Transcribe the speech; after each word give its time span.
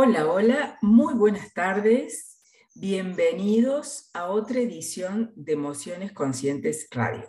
Hola, 0.00 0.30
hola, 0.30 0.78
muy 0.80 1.14
buenas 1.14 1.52
tardes. 1.52 2.40
Bienvenidos 2.76 4.10
a 4.14 4.28
otra 4.28 4.60
edición 4.60 5.32
de 5.34 5.54
Emociones 5.54 6.12
Conscientes 6.12 6.86
Radio. 6.92 7.26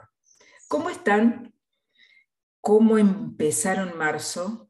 ¿Cómo 0.67 0.91
están? 0.91 1.51
¿Cómo 2.61 2.99
empezaron 2.99 3.97
marzo? 3.97 4.69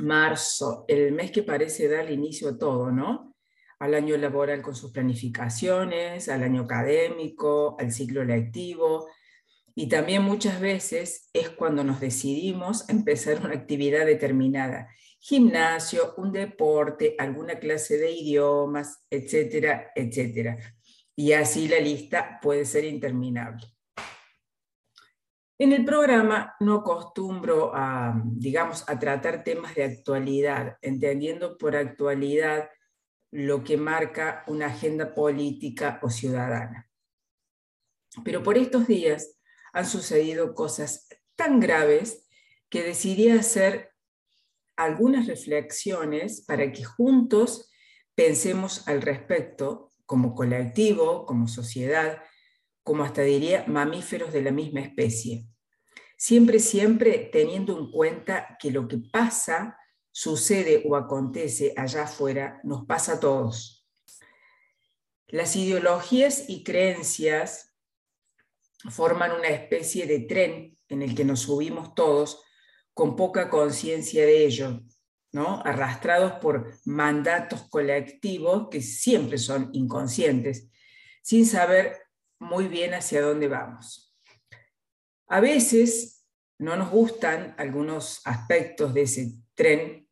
Marzo, 0.00 0.84
el 0.88 1.12
mes 1.12 1.30
que 1.30 1.44
parece 1.44 1.86
dar 1.86 2.10
inicio 2.10 2.48
a 2.48 2.58
todo, 2.58 2.90
¿no? 2.90 3.36
Al 3.78 3.94
año 3.94 4.16
laboral 4.16 4.60
con 4.60 4.74
sus 4.74 4.90
planificaciones, 4.90 6.28
al 6.28 6.42
año 6.42 6.62
académico, 6.62 7.76
al 7.78 7.92
ciclo 7.92 8.24
lectivo. 8.24 9.06
Y 9.76 9.88
también 9.88 10.24
muchas 10.24 10.60
veces 10.60 11.30
es 11.32 11.48
cuando 11.48 11.84
nos 11.84 12.00
decidimos 12.00 12.88
a 12.88 12.92
empezar 12.92 13.38
una 13.38 13.54
actividad 13.54 14.04
determinada 14.04 14.88
gimnasio, 15.22 16.14
un 16.16 16.32
deporte, 16.32 17.14
alguna 17.16 17.54
clase 17.54 17.96
de 17.96 18.10
idiomas, 18.10 19.06
etcétera, 19.08 19.92
etcétera. 19.94 20.58
Y 21.14 21.32
así 21.32 21.68
la 21.68 21.78
lista 21.78 22.40
puede 22.42 22.64
ser 22.64 22.84
interminable. 22.84 23.64
En 25.58 25.72
el 25.72 25.84
programa 25.84 26.56
no 26.58 26.78
acostumbro 26.78 27.70
a, 27.72 28.20
digamos, 28.24 28.82
a 28.88 28.98
tratar 28.98 29.44
temas 29.44 29.76
de 29.76 29.84
actualidad, 29.84 30.76
entendiendo 30.82 31.56
por 31.56 31.76
actualidad 31.76 32.68
lo 33.30 33.62
que 33.62 33.76
marca 33.76 34.42
una 34.48 34.66
agenda 34.66 35.14
política 35.14 36.00
o 36.02 36.10
ciudadana. 36.10 36.90
Pero 38.24 38.42
por 38.42 38.58
estos 38.58 38.88
días 38.88 39.38
han 39.72 39.86
sucedido 39.86 40.52
cosas 40.56 41.08
tan 41.36 41.60
graves 41.60 42.26
que 42.68 42.82
decidí 42.82 43.30
hacer 43.30 43.91
algunas 44.76 45.26
reflexiones 45.26 46.44
para 46.46 46.72
que 46.72 46.84
juntos 46.84 47.70
pensemos 48.14 48.86
al 48.88 49.02
respecto 49.02 49.92
como 50.06 50.34
colectivo, 50.34 51.26
como 51.26 51.48
sociedad, 51.48 52.22
como 52.82 53.04
hasta 53.04 53.22
diría 53.22 53.64
mamíferos 53.66 54.32
de 54.32 54.42
la 54.42 54.50
misma 54.50 54.80
especie. 54.80 55.46
Siempre, 56.16 56.58
siempre 56.58 57.30
teniendo 57.32 57.78
en 57.78 57.90
cuenta 57.90 58.56
que 58.60 58.70
lo 58.70 58.86
que 58.86 58.98
pasa, 58.98 59.76
sucede 60.10 60.84
o 60.86 60.94
acontece 60.94 61.72
allá 61.76 62.04
afuera, 62.04 62.60
nos 62.64 62.84
pasa 62.86 63.14
a 63.14 63.20
todos. 63.20 63.88
Las 65.26 65.56
ideologías 65.56 66.44
y 66.48 66.62
creencias 66.62 67.74
forman 68.90 69.32
una 69.32 69.48
especie 69.48 70.06
de 70.06 70.20
tren 70.20 70.78
en 70.88 71.02
el 71.02 71.14
que 71.14 71.24
nos 71.24 71.40
subimos 71.40 71.94
todos 71.94 72.44
con 72.94 73.16
poca 73.16 73.48
conciencia 73.48 74.24
de 74.24 74.44
ello, 74.44 74.80
¿no? 75.32 75.62
arrastrados 75.64 76.32
por 76.34 76.74
mandatos 76.84 77.68
colectivos 77.68 78.68
que 78.70 78.82
siempre 78.82 79.38
son 79.38 79.70
inconscientes, 79.72 80.68
sin 81.22 81.46
saber 81.46 82.02
muy 82.38 82.68
bien 82.68 82.94
hacia 82.94 83.22
dónde 83.22 83.48
vamos. 83.48 84.14
A 85.28 85.40
veces 85.40 86.26
no 86.58 86.76
nos 86.76 86.90
gustan 86.90 87.54
algunos 87.58 88.20
aspectos 88.24 88.92
de 88.92 89.02
ese 89.02 89.32
tren, 89.54 90.08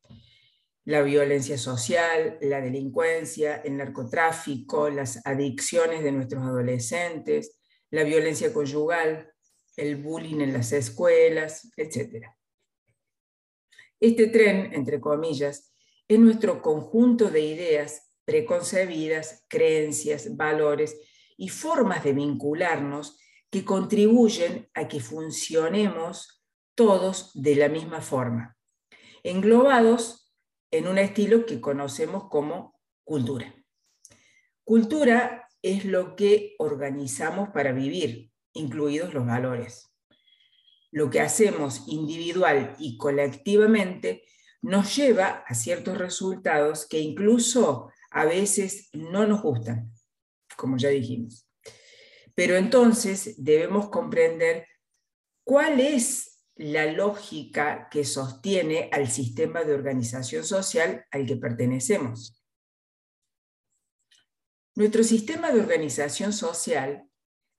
la 0.85 1.03
violencia 1.03 1.59
social, 1.59 2.39
la 2.41 2.61
delincuencia, 2.61 3.57
el 3.57 3.77
narcotráfico, 3.77 4.89
las 4.89 5.25
adicciones 5.27 6.03
de 6.03 6.13
nuestros 6.13 6.43
adolescentes, 6.43 7.59
la 7.91 8.03
violencia 8.03 8.53
conyugal, 8.53 9.31
el 9.77 9.97
bullying 9.97 10.41
en 10.41 10.53
las 10.53 10.73
escuelas, 10.73 11.71
etc. 11.77 12.27
Este 14.01 14.29
tren, 14.29 14.73
entre 14.73 14.99
comillas, 14.99 15.75
es 16.09 16.19
nuestro 16.19 16.63
conjunto 16.63 17.31
de 17.31 17.41
ideas 17.41 18.17
preconcebidas, 18.25 19.45
creencias, 19.47 20.37
valores 20.37 20.99
y 21.37 21.51
formas 21.51 22.03
de 22.03 22.15
vincularnos 22.15 23.19
que 23.51 23.65
contribuyen 23.65 24.71
a 24.73 24.89
que 24.89 25.01
funcionemos 25.01 26.43
todos 26.75 27.31
de 27.35 27.57
la 27.57 27.69
misma 27.69 28.01
forma, 28.01 28.57
englobados 29.23 30.33
en 30.71 30.87
un 30.87 30.97
estilo 30.97 31.45
que 31.45 31.61
conocemos 31.61 32.29
como 32.31 32.81
cultura. 33.05 33.55
Cultura 34.65 35.47
es 35.61 35.85
lo 35.85 36.17
que 36.17 36.55
organizamos 36.59 37.51
para 37.51 37.73
vivir, 37.73 38.31
incluidos 38.55 39.13
los 39.13 39.27
valores 39.27 39.90
lo 40.91 41.11
que 41.11 41.21
hacemos 41.21 41.85
individual 41.87 42.75
y 42.79 42.97
colectivamente 42.97 44.25
nos 44.63 44.95
lleva 44.97 45.45
a 45.47 45.55
ciertos 45.55 45.97
resultados 45.99 46.87
que 46.87 46.99
incluso 46.99 47.91
a 48.11 48.25
veces 48.25 48.91
no 48.93 49.27
nos 49.27 49.43
gustan, 49.43 49.93
como 50.57 50.77
ya 50.77 50.89
dijimos. 50.89 51.49
Pero 52.35 52.57
entonces 52.57 53.43
debemos 53.43 53.89
comprender 53.89 54.67
cuál 55.45 55.81
es 55.81 56.47
la 56.57 56.87
lógica 56.87 57.89
que 57.91 58.05
sostiene 58.05 58.91
al 58.93 59.09
sistema 59.09 59.65
de 59.65 59.75
organización 59.75 60.45
social 60.45 61.07
al 61.11 61.25
que 61.25 61.37
pertenecemos. 61.37 62.45
Nuestro 64.75 65.03
sistema 65.03 65.51
de 65.53 65.61
organización 65.61 66.33
social 66.33 67.09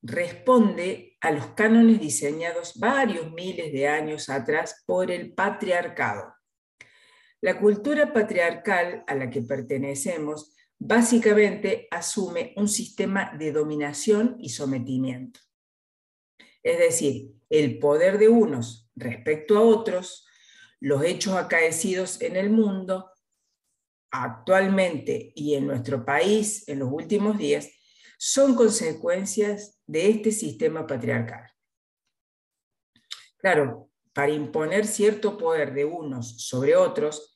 responde 0.01 1.10
a 1.21 1.31
los 1.31 1.47
cánones 1.47 1.99
diseñados 1.99 2.77
varios 2.79 3.31
miles 3.31 3.71
de 3.71 3.87
años 3.87 4.29
atrás 4.29 4.83
por 4.85 5.11
el 5.11 5.33
patriarcado. 5.33 6.33
La 7.41 7.59
cultura 7.59 8.11
patriarcal 8.11 9.03
a 9.07 9.15
la 9.15 9.29
que 9.29 9.41
pertenecemos 9.41 10.55
básicamente 10.79 11.87
asume 11.91 12.53
un 12.57 12.67
sistema 12.67 13.31
de 13.37 13.51
dominación 13.51 14.35
y 14.39 14.49
sometimiento. 14.49 15.39
Es 16.63 16.79
decir, 16.79 17.33
el 17.49 17.77
poder 17.79 18.17
de 18.17 18.27
unos 18.27 18.89
respecto 18.95 19.57
a 19.57 19.61
otros, 19.61 20.27
los 20.79 21.03
hechos 21.03 21.35
acaecidos 21.35 22.19
en 22.21 22.35
el 22.35 22.49
mundo, 22.49 23.11
actualmente 24.11 25.31
y 25.35 25.53
en 25.53 25.67
nuestro 25.67 26.03
país 26.03 26.67
en 26.67 26.79
los 26.79 26.89
últimos 26.91 27.37
días, 27.37 27.69
son 28.23 28.53
consecuencias 28.53 29.79
de 29.87 30.07
este 30.09 30.31
sistema 30.31 30.85
patriarcal. 30.85 31.51
Claro, 33.39 33.89
para 34.13 34.31
imponer 34.31 34.85
cierto 34.85 35.39
poder 35.39 35.73
de 35.73 35.85
unos 35.85 36.45
sobre 36.45 36.75
otros, 36.75 37.35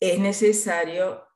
es 0.00 0.18
necesario 0.18 1.28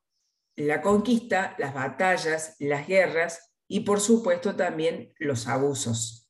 la 0.57 0.83
conquista, 0.83 1.55
las 1.57 1.73
batallas, 1.73 2.57
las 2.59 2.89
guerras 2.89 3.55
y 3.69 3.81
por 3.81 4.01
supuesto 4.01 4.57
también 4.57 5.15
los 5.21 5.47
abusos. 5.47 6.29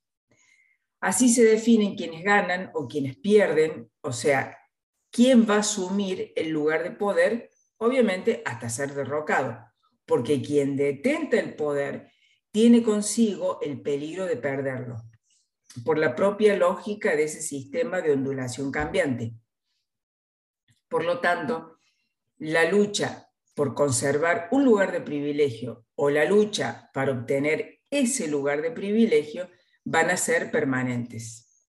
Así 1.00 1.30
se 1.30 1.44
definen 1.44 1.96
quienes 1.96 2.24
ganan 2.24 2.70
o 2.74 2.86
quienes 2.86 3.16
pierden, 3.16 3.90
o 4.02 4.12
sea, 4.12 4.58
quién 5.10 5.48
va 5.48 5.56
a 5.56 5.60
asumir 5.60 6.34
el 6.36 6.50
lugar 6.50 6.82
de 6.82 6.90
poder, 6.90 7.50
obviamente 7.78 8.42
hasta 8.44 8.68
ser 8.68 8.92
derrocado, 8.92 9.64
porque 10.04 10.42
quien 10.42 10.76
detenta 10.76 11.38
el 11.38 11.56
poder 11.56 12.12
tiene 12.54 12.84
consigo 12.84 13.58
el 13.62 13.82
peligro 13.82 14.26
de 14.26 14.36
perderlo, 14.36 15.02
por 15.84 15.98
la 15.98 16.14
propia 16.14 16.56
lógica 16.56 17.16
de 17.16 17.24
ese 17.24 17.42
sistema 17.42 18.00
de 18.00 18.12
ondulación 18.12 18.70
cambiante. 18.70 19.34
Por 20.88 21.04
lo 21.04 21.18
tanto, 21.18 21.80
la 22.36 22.70
lucha 22.70 23.28
por 23.56 23.74
conservar 23.74 24.46
un 24.52 24.64
lugar 24.64 24.92
de 24.92 25.00
privilegio 25.00 25.84
o 25.96 26.10
la 26.10 26.26
lucha 26.26 26.90
para 26.94 27.10
obtener 27.10 27.80
ese 27.90 28.28
lugar 28.28 28.62
de 28.62 28.70
privilegio 28.70 29.50
van 29.82 30.10
a 30.10 30.16
ser 30.16 30.52
permanentes. 30.52 31.68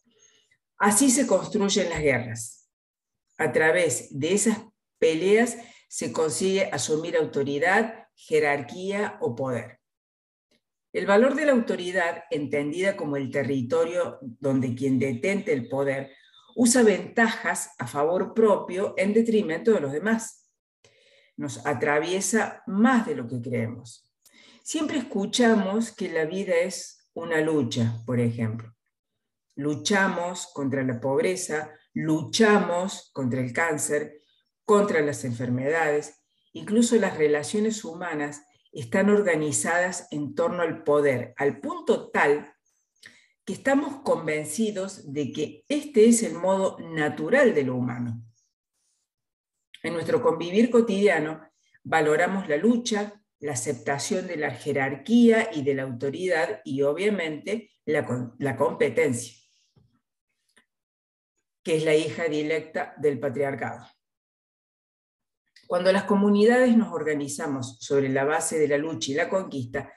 Así 0.79 1.11
se 1.11 1.27
construyen 1.27 1.91
las 1.91 2.01
guerras. 2.01 2.71
A 3.37 3.53
través 3.53 4.19
de 4.19 4.33
esas 4.33 4.59
peleas 4.99 5.59
se 5.91 6.11
consigue 6.11 6.71
asumir 6.73 7.19
autoridad, 7.19 8.07
jerarquía 8.15 9.19
o 9.21 9.37
poder. 9.37 9.80
El 10.93 11.07
valor 11.07 11.37
de 11.37 11.47
la 11.47 11.53
autoridad, 11.53 12.25
entendida 12.31 12.97
como 12.97 13.17
el 13.17 13.31
territorio 13.31 14.19
donde 14.21 14.75
quien 14.75 14.99
detente 14.99 15.53
el 15.53 15.69
poder 15.69 16.13
usa 16.57 16.83
ventajas 16.83 17.71
a 17.79 17.87
favor 17.87 18.35
propio 18.35 18.95
en 18.97 19.15
detrimento 19.15 19.71
de 19.71 19.81
los 19.81 19.93
demás. 19.93 20.51
Nos 21.37 21.65
atraviesa 21.65 22.63
más 22.67 23.07
de 23.07 23.15
lo 23.15 23.29
que 23.29 23.41
creemos. 23.41 24.11
Siempre 24.63 24.99
escuchamos 24.99 25.93
que 25.93 26.13
la 26.13 26.25
vida 26.25 26.57
es 26.57 27.09
una 27.15 27.41
lucha, 27.41 28.03
por 28.05 28.21
ejemplo. 28.21 28.75
Luchamos 29.55 30.49
contra 30.53 30.83
la 30.83 31.01
pobreza, 31.01 31.73
luchamos 31.95 33.11
contra 33.13 33.41
el 33.41 33.53
cáncer, 33.53 34.23
contra 34.65 35.01
las 35.01 35.25
enfermedades, 35.25 36.21
incluso 36.53 36.97
las 36.97 37.17
relaciones 37.17 37.85
humanas 37.85 38.43
están 38.73 39.11
organizadas 39.11 40.07
en 40.11 40.35
torno 40.35 40.63
al 40.63 40.85
poder, 40.85 41.35
al 41.37 41.61
punto 41.61 42.11
tal 42.11 42.55
que 43.45 43.53
estamos 43.53 44.03
convencidos 44.03 45.13
de 45.13 45.33
que 45.33 45.65
este 45.69 46.09
es 46.09 46.23
el 46.23 46.35
modo 46.35 46.79
natural 46.79 47.55
de 47.55 47.65
lo 47.65 47.77
humano. 47.77 48.23
En 49.83 49.95
nuestro 49.95 50.23
convivir 50.23 50.71
cotidiano 50.71 51.41
valoramos 51.83 52.49
la 52.49 52.57
lucha, 52.57 53.21
la 53.41 53.53
aceptación 53.53 54.27
de 54.27 54.37
la 54.37 54.51
jerarquía 54.51 55.51
y 55.53 55.63
de 55.63 55.75
la 55.75 55.85
autoridad 55.85 56.61
y 56.65 56.83
obviamente 56.83 57.71
la, 57.87 58.57
competencia, 58.57 59.35
que 61.65 61.77
es 61.77 61.85
la 61.85 61.95
hija 61.95 62.25
directa 62.25 62.95
del 62.99 63.19
patriarcado. 63.19 63.87
Cuando 65.71 65.93
las 65.93 66.03
comunidades 66.03 66.77
nos 66.77 66.93
organizamos 66.93 67.77
sobre 67.79 68.09
la 68.09 68.25
base 68.25 68.59
de 68.59 68.67
la 68.67 68.77
lucha 68.77 69.13
y 69.13 69.15
la 69.15 69.29
conquista, 69.29 69.93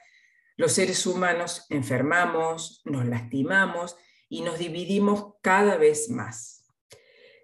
los 0.56 0.70
seres 0.70 1.04
humanos 1.04 1.66
enfermamos, 1.68 2.80
nos 2.84 3.04
lastimamos 3.06 3.96
y 4.28 4.42
nos 4.42 4.60
dividimos 4.60 5.34
cada 5.42 5.76
vez 5.76 6.10
más. 6.10 6.64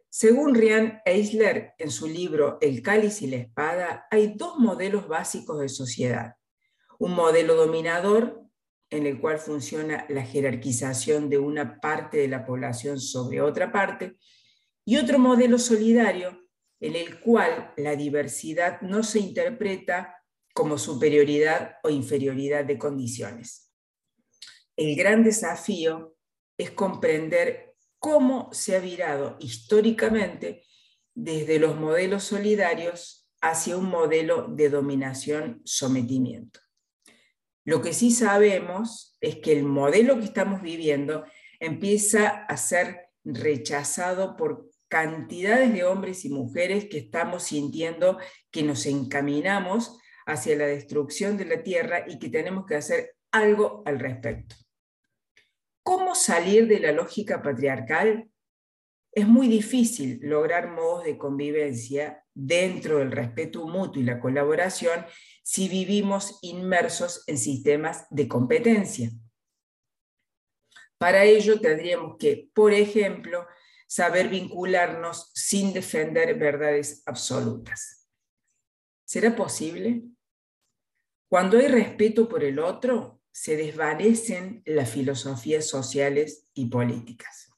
Según 0.08 0.54
Rian 0.54 1.02
Eisler, 1.04 1.72
en 1.76 1.90
su 1.90 2.06
libro 2.06 2.58
El 2.60 2.82
cáliz 2.82 3.20
y 3.22 3.26
la 3.26 3.38
espada, 3.38 4.06
hay 4.12 4.34
dos 4.36 4.60
modelos 4.60 5.08
básicos 5.08 5.58
de 5.58 5.68
sociedad. 5.68 6.36
Un 7.00 7.14
modelo 7.14 7.56
dominador, 7.56 8.42
en 8.90 9.08
el 9.08 9.20
cual 9.20 9.40
funciona 9.40 10.06
la 10.08 10.22
jerarquización 10.22 11.28
de 11.28 11.38
una 11.38 11.80
parte 11.80 12.18
de 12.18 12.28
la 12.28 12.46
población 12.46 13.00
sobre 13.00 13.40
otra 13.40 13.72
parte, 13.72 14.18
y 14.84 14.98
otro 14.98 15.18
modelo 15.18 15.58
solidario, 15.58 16.39
en 16.80 16.96
el 16.96 17.20
cual 17.20 17.72
la 17.76 17.94
diversidad 17.94 18.80
no 18.80 19.02
se 19.02 19.20
interpreta 19.20 20.16
como 20.54 20.78
superioridad 20.78 21.76
o 21.82 21.90
inferioridad 21.90 22.64
de 22.64 22.78
condiciones. 22.78 23.72
El 24.76 24.96
gran 24.96 25.22
desafío 25.22 26.16
es 26.56 26.70
comprender 26.70 27.74
cómo 27.98 28.48
se 28.52 28.76
ha 28.76 28.80
virado 28.80 29.36
históricamente 29.40 30.64
desde 31.14 31.58
los 31.58 31.76
modelos 31.76 32.24
solidarios 32.24 33.28
hacia 33.42 33.76
un 33.76 33.86
modelo 33.86 34.48
de 34.48 34.70
dominación-sometimiento. 34.70 36.60
Lo 37.64 37.82
que 37.82 37.92
sí 37.92 38.10
sabemos 38.10 39.16
es 39.20 39.36
que 39.36 39.52
el 39.52 39.64
modelo 39.64 40.18
que 40.18 40.24
estamos 40.24 40.62
viviendo 40.62 41.24
empieza 41.58 42.28
a 42.28 42.56
ser 42.56 43.10
rechazado 43.22 44.36
por 44.36 44.69
cantidades 44.90 45.72
de 45.72 45.84
hombres 45.84 46.24
y 46.24 46.30
mujeres 46.30 46.86
que 46.90 46.98
estamos 46.98 47.44
sintiendo 47.44 48.18
que 48.50 48.64
nos 48.64 48.84
encaminamos 48.86 49.98
hacia 50.26 50.56
la 50.56 50.66
destrucción 50.66 51.36
de 51.36 51.44
la 51.44 51.62
tierra 51.62 52.04
y 52.08 52.18
que 52.18 52.28
tenemos 52.28 52.66
que 52.66 52.74
hacer 52.74 53.14
algo 53.30 53.82
al 53.86 54.00
respecto. 54.00 54.56
¿Cómo 55.84 56.14
salir 56.14 56.66
de 56.66 56.80
la 56.80 56.92
lógica 56.92 57.40
patriarcal? 57.40 58.28
Es 59.12 59.26
muy 59.26 59.46
difícil 59.46 60.18
lograr 60.22 60.70
modos 60.70 61.04
de 61.04 61.16
convivencia 61.16 62.24
dentro 62.34 62.98
del 62.98 63.12
respeto 63.12 63.66
mutuo 63.66 64.02
y 64.02 64.04
la 64.04 64.20
colaboración 64.20 65.06
si 65.42 65.68
vivimos 65.68 66.40
inmersos 66.42 67.22
en 67.28 67.38
sistemas 67.38 68.06
de 68.10 68.26
competencia. 68.26 69.10
Para 70.98 71.24
ello 71.24 71.60
tendríamos 71.60 72.16
que, 72.18 72.50
por 72.52 72.72
ejemplo, 72.72 73.46
saber 73.90 74.28
vincularnos 74.28 75.32
sin 75.34 75.72
defender 75.72 76.38
verdades 76.38 77.02
absolutas. 77.06 78.08
¿Será 79.04 79.34
posible? 79.34 80.04
Cuando 81.28 81.58
hay 81.58 81.66
respeto 81.66 82.28
por 82.28 82.44
el 82.44 82.60
otro, 82.60 83.20
se 83.32 83.56
desvanecen 83.56 84.62
las 84.64 84.90
filosofías 84.90 85.66
sociales 85.66 86.46
y 86.54 86.66
políticas. 86.66 87.50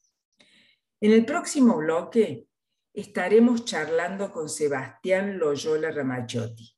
En 1.03 1.13
el 1.13 1.27
próximo 1.27 1.77
bloque 1.77 2.47
estaremos 2.95 3.67
charlando 3.67 4.33
con 4.33 4.49
Sebastián 4.49 5.39
Loyola 5.39 5.91
Ramachiotti, 5.91 6.75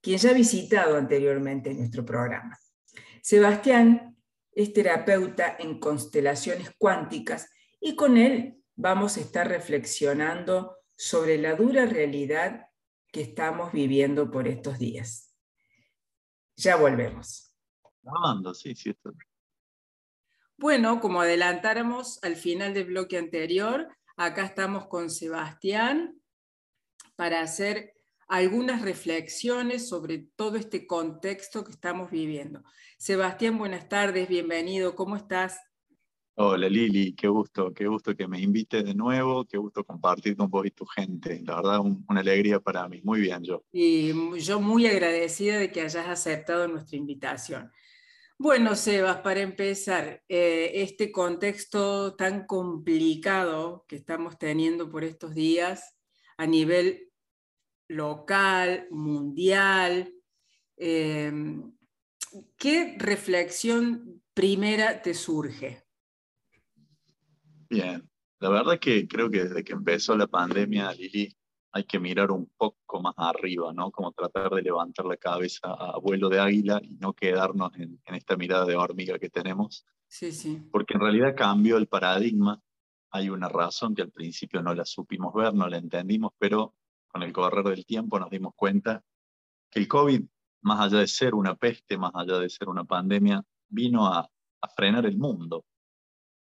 quien 0.00 0.18
ya 0.18 0.30
ha 0.30 0.34
visitado 0.34 0.96
anteriormente 0.96 1.74
nuestro 1.74 2.04
programa. 2.04 2.56
Sebastián 3.20 4.16
es 4.52 4.72
terapeuta 4.72 5.56
en 5.58 5.80
constelaciones 5.80 6.70
cuánticas 6.78 7.50
y 7.80 7.96
con 7.96 8.16
él 8.16 8.60
vamos 8.76 9.16
a 9.16 9.20
estar 9.20 9.48
reflexionando 9.48 10.76
sobre 10.96 11.38
la 11.38 11.54
dura 11.54 11.86
realidad 11.86 12.68
que 13.12 13.22
estamos 13.22 13.72
viviendo 13.72 14.30
por 14.30 14.48
estos 14.48 14.78
días. 14.78 15.34
Ya 16.56 16.76
volvemos 16.76 17.54
sí, 18.54 18.74
sí. 18.74 18.94
Bueno, 20.56 21.00
como 21.00 21.20
adelantáramos 21.20 22.22
al 22.22 22.36
final 22.36 22.74
del 22.74 22.86
bloque 22.86 23.18
anterior, 23.18 23.88
acá 24.16 24.44
estamos 24.44 24.86
con 24.86 25.10
Sebastián 25.10 26.20
para 27.16 27.40
hacer 27.40 27.94
algunas 28.28 28.82
reflexiones 28.82 29.88
sobre 29.88 30.18
todo 30.36 30.56
este 30.56 30.86
contexto 30.86 31.64
que 31.64 31.72
estamos 31.72 32.10
viviendo. 32.10 32.62
Sebastián, 32.98 33.58
buenas 33.58 33.88
tardes, 33.88 34.28
bienvenido, 34.28 34.94
¿cómo 34.94 35.16
estás? 35.16 35.60
Hola 36.36 36.68
Lili, 36.68 37.14
qué 37.14 37.28
gusto, 37.28 37.72
qué 37.72 37.86
gusto 37.86 38.16
que 38.16 38.26
me 38.26 38.40
invites 38.40 38.84
de 38.84 38.92
nuevo, 38.92 39.44
qué 39.44 39.56
gusto 39.56 39.84
compartir 39.84 40.36
con 40.36 40.50
vos 40.50 40.66
y 40.66 40.72
tu 40.72 40.84
gente. 40.84 41.40
La 41.44 41.54
verdad, 41.54 41.78
una 41.80 42.20
alegría 42.20 42.58
para 42.58 42.88
mí. 42.88 43.00
Muy 43.04 43.20
bien, 43.20 43.44
yo. 43.44 43.62
Y 43.70 44.12
yo 44.40 44.60
muy 44.60 44.84
agradecida 44.88 45.58
de 45.58 45.70
que 45.70 45.82
hayas 45.82 46.08
aceptado 46.08 46.66
nuestra 46.66 46.96
invitación. 46.96 47.70
Bueno, 48.36 48.74
Sebas, 48.74 49.18
para 49.18 49.42
empezar, 49.42 50.24
eh, 50.28 50.72
este 50.74 51.12
contexto 51.12 52.16
tan 52.16 52.46
complicado 52.46 53.84
que 53.86 53.94
estamos 53.94 54.36
teniendo 54.36 54.90
por 54.90 55.04
estos 55.04 55.36
días 55.36 55.96
a 56.36 56.48
nivel 56.48 57.12
local, 57.86 58.88
mundial, 58.90 60.12
em, 60.76 61.72
¿qué 62.56 62.96
reflexión 62.98 64.20
primera 64.34 65.00
te 65.00 65.14
surge? 65.14 65.83
Bien, 67.74 68.08
la 68.38 68.50
verdad 68.50 68.78
que 68.78 69.08
creo 69.08 69.28
que 69.28 69.42
desde 69.42 69.64
que 69.64 69.72
empezó 69.72 70.16
la 70.16 70.28
pandemia, 70.28 70.92
Lili, 70.92 71.36
hay 71.72 71.82
que 71.82 71.98
mirar 71.98 72.30
un 72.30 72.48
poco 72.56 73.00
más 73.00 73.14
arriba, 73.16 73.72
¿no? 73.72 73.90
Como 73.90 74.12
tratar 74.12 74.48
de 74.50 74.62
levantar 74.62 75.06
la 75.06 75.16
cabeza 75.16 75.72
a 75.72 75.98
vuelo 75.98 76.28
de 76.28 76.38
águila 76.38 76.80
y 76.80 76.94
no 76.94 77.14
quedarnos 77.14 77.72
en, 77.74 78.00
esta 78.06 78.36
mirada 78.36 78.64
de 78.64 78.76
hormiga 78.76 79.18
que 79.18 79.28
tenemos. 79.28 79.84
Sí, 80.06 80.30
sí. 80.30 80.62
Porque 80.70 80.94
en 80.94 81.00
realidad 81.00 81.34
cambió 81.36 81.76
el 81.76 81.88
paradigma. 81.88 82.62
Hay 83.10 83.28
una 83.28 83.48
razón 83.48 83.92
que 83.92 84.02
al 84.02 84.12
principio 84.12 84.62
no 84.62 84.72
la 84.72 84.84
supimos 84.84 85.34
ver, 85.34 85.52
no 85.52 85.66
la 85.68 85.78
entendimos, 85.78 86.30
pero 86.38 86.76
con 87.08 87.24
el 87.24 87.32
correr 87.32 87.64
del 87.64 87.84
tiempo 87.84 88.20
nos 88.20 88.30
dimos 88.30 88.54
cuenta 88.54 89.02
que 89.68 89.80
el 89.80 89.88
COVID, 89.88 90.22
más 90.62 90.80
allá 90.80 91.00
de 91.00 91.08
ser 91.08 91.34
una 91.34 91.56
peste, 91.56 91.98
más 91.98 92.12
allá 92.14 92.38
de 92.38 92.48
ser 92.50 92.68
una 92.68 92.84
pandemia, 92.84 93.44
vino 93.68 94.06
a, 94.06 94.20
a 94.20 94.68
frenar 94.76 95.06
el 95.06 95.18
mundo. 95.18 95.64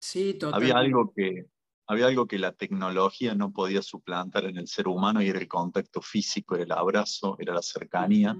Sí, 0.06 0.36
totalmente. 0.36 0.72
Había 0.72 0.86
algo 0.86 1.12
que, 1.16 1.48
había 1.88 2.06
algo 2.06 2.28
que 2.28 2.38
la 2.38 2.52
tecnología 2.52 3.34
no 3.34 3.52
podía 3.52 3.82
suplantar 3.82 4.46
en 4.46 4.58
el 4.58 4.68
ser 4.68 4.88
humano 4.88 5.20
y 5.20 5.30
era 5.30 5.40
el 5.40 5.48
contacto 5.48 6.00
físico, 6.00 6.54
era 6.54 6.64
el 6.64 6.72
abrazo, 6.74 7.36
era 7.40 7.56
la 7.56 7.64
cercanía. 7.64 8.38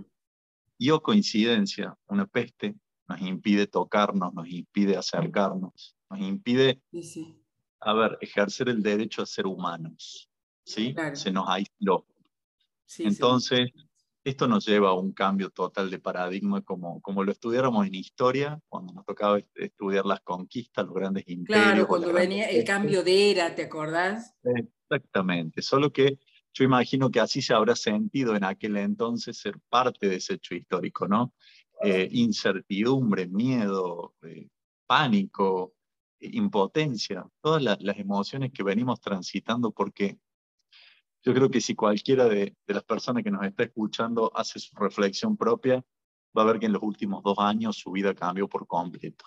Y 0.78 0.92
o 0.92 1.02
coincidencia, 1.02 1.98
una 2.06 2.28
peste 2.28 2.76
nos 3.08 3.20
impide 3.20 3.66
tocarnos, 3.66 4.32
nos 4.36 4.48
impide 4.48 4.96
acercarnos, 4.96 5.98
nos 6.12 6.20
impide, 6.20 6.84
a 7.80 7.94
ver, 7.94 8.20
ejercer 8.22 8.70
el 8.70 8.84
derecho 8.84 9.24
a 9.24 9.26
ser 9.26 9.48
humanos. 9.48 10.30
¿sí? 10.64 10.96
Se 11.14 11.32
nos 11.32 11.50
aisló. 11.50 12.06
Entonces, 13.00 13.72
esto 14.26 14.48
nos 14.48 14.66
lleva 14.66 14.90
a 14.90 14.94
un 14.94 15.14
cambio 15.14 15.52
total 15.52 15.92
de 15.92 16.00
paradigma, 16.00 16.62
como, 16.62 17.00
como 17.02 17.24
lo 17.24 17.32
estudiáramos 17.32 17.86
en 17.86 17.94
historia, 17.94 18.60
cuando 18.68 18.92
nos 18.92 19.06
tocaba 19.06 19.40
estudiar 19.54 20.04
las 20.06 20.22
conquistas, 20.22 20.84
los 20.84 20.96
grandes 20.96 21.26
imperios. 21.28 21.66
Claro, 21.66 21.88
cuando 21.88 22.12
venía 22.12 22.50
el 22.50 22.64
cambio 22.66 23.04
de 23.04 23.32
era, 23.32 23.54
¿te 23.54 23.66
acordás? 23.66 24.36
Exactamente, 24.44 25.62
solo 25.62 25.94
que 25.94 26.18
yo 26.56 26.64
imagino 26.64 27.12
que 27.12 27.20
así 27.20 27.42
se 27.44 27.54
habrá 27.54 27.76
sentido 27.76 28.36
en 28.36 28.44
aquel 28.44 28.78
entonces 28.78 29.38
ser 29.38 29.60
parte 29.70 30.10
de 30.10 30.16
ese 30.16 30.36
hecho 30.36 30.56
histórico, 30.56 31.08
¿no? 31.08 31.34
Eh, 31.84 32.10
incertidumbre, 32.12 33.28
miedo, 33.28 34.16
eh, 34.24 34.48
pánico, 34.88 35.76
impotencia, 36.20 37.28
todas 37.42 37.62
las 37.62 38.00
emociones 38.00 38.52
que 38.52 38.64
venimos 38.64 39.00
transitando 39.02 39.72
porque 39.72 40.18
yo 41.26 41.34
creo 41.34 41.50
que 41.50 41.60
si 41.60 41.74
cualquiera 41.74 42.30
de, 42.30 42.56
las 42.68 42.84
personas 42.84 43.24
que 43.24 43.32
nos 43.32 43.44
está 43.44 43.64
escuchando 43.64 44.32
hace 44.36 44.60
su 44.60 44.76
reflexión 44.76 45.36
propia, 45.36 45.84
va 46.38 46.44
a 46.44 46.46
ver 46.46 46.60
que 46.60 46.68
en 46.68 46.74
los 46.74 46.84
últimos 46.84 47.24
dos 47.24 47.40
años 47.40 47.78
su 47.78 47.92
vida 47.92 48.14
cambió 48.14 48.48
por 48.48 48.68
completo. 48.68 49.26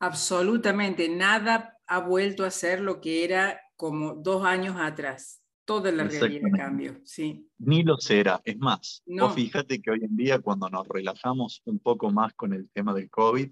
Absolutamente, 0.00 1.08
nada 1.08 1.78
ha 1.86 2.00
vuelto 2.00 2.44
a 2.44 2.50
ser 2.50 2.80
lo 2.80 3.00
que 3.00 3.24
era 3.24 3.58
como 3.76 4.14
dos 4.14 4.44
años 4.44 4.76
atrás. 4.78 5.42
Toda 5.64 5.90
la 5.92 6.04
realidad 6.04 6.48
cambió, 6.54 7.00
sí. 7.04 7.48
Ni 7.58 7.84
lo 7.84 7.96
será, 7.96 8.42
es 8.44 8.58
más. 8.58 9.02
No. 9.06 9.30
fíjate 9.30 9.80
que 9.80 9.90
hoy 9.92 10.00
en 10.02 10.16
día 10.16 10.40
cuando 10.40 10.68
nos 10.68 10.86
relajamos 10.88 11.62
un 11.64 11.78
poco 11.78 12.10
más 12.10 12.34
con 12.34 12.52
el 12.52 12.68
tema 12.70 12.92
del 12.92 13.08
COVID, 13.08 13.50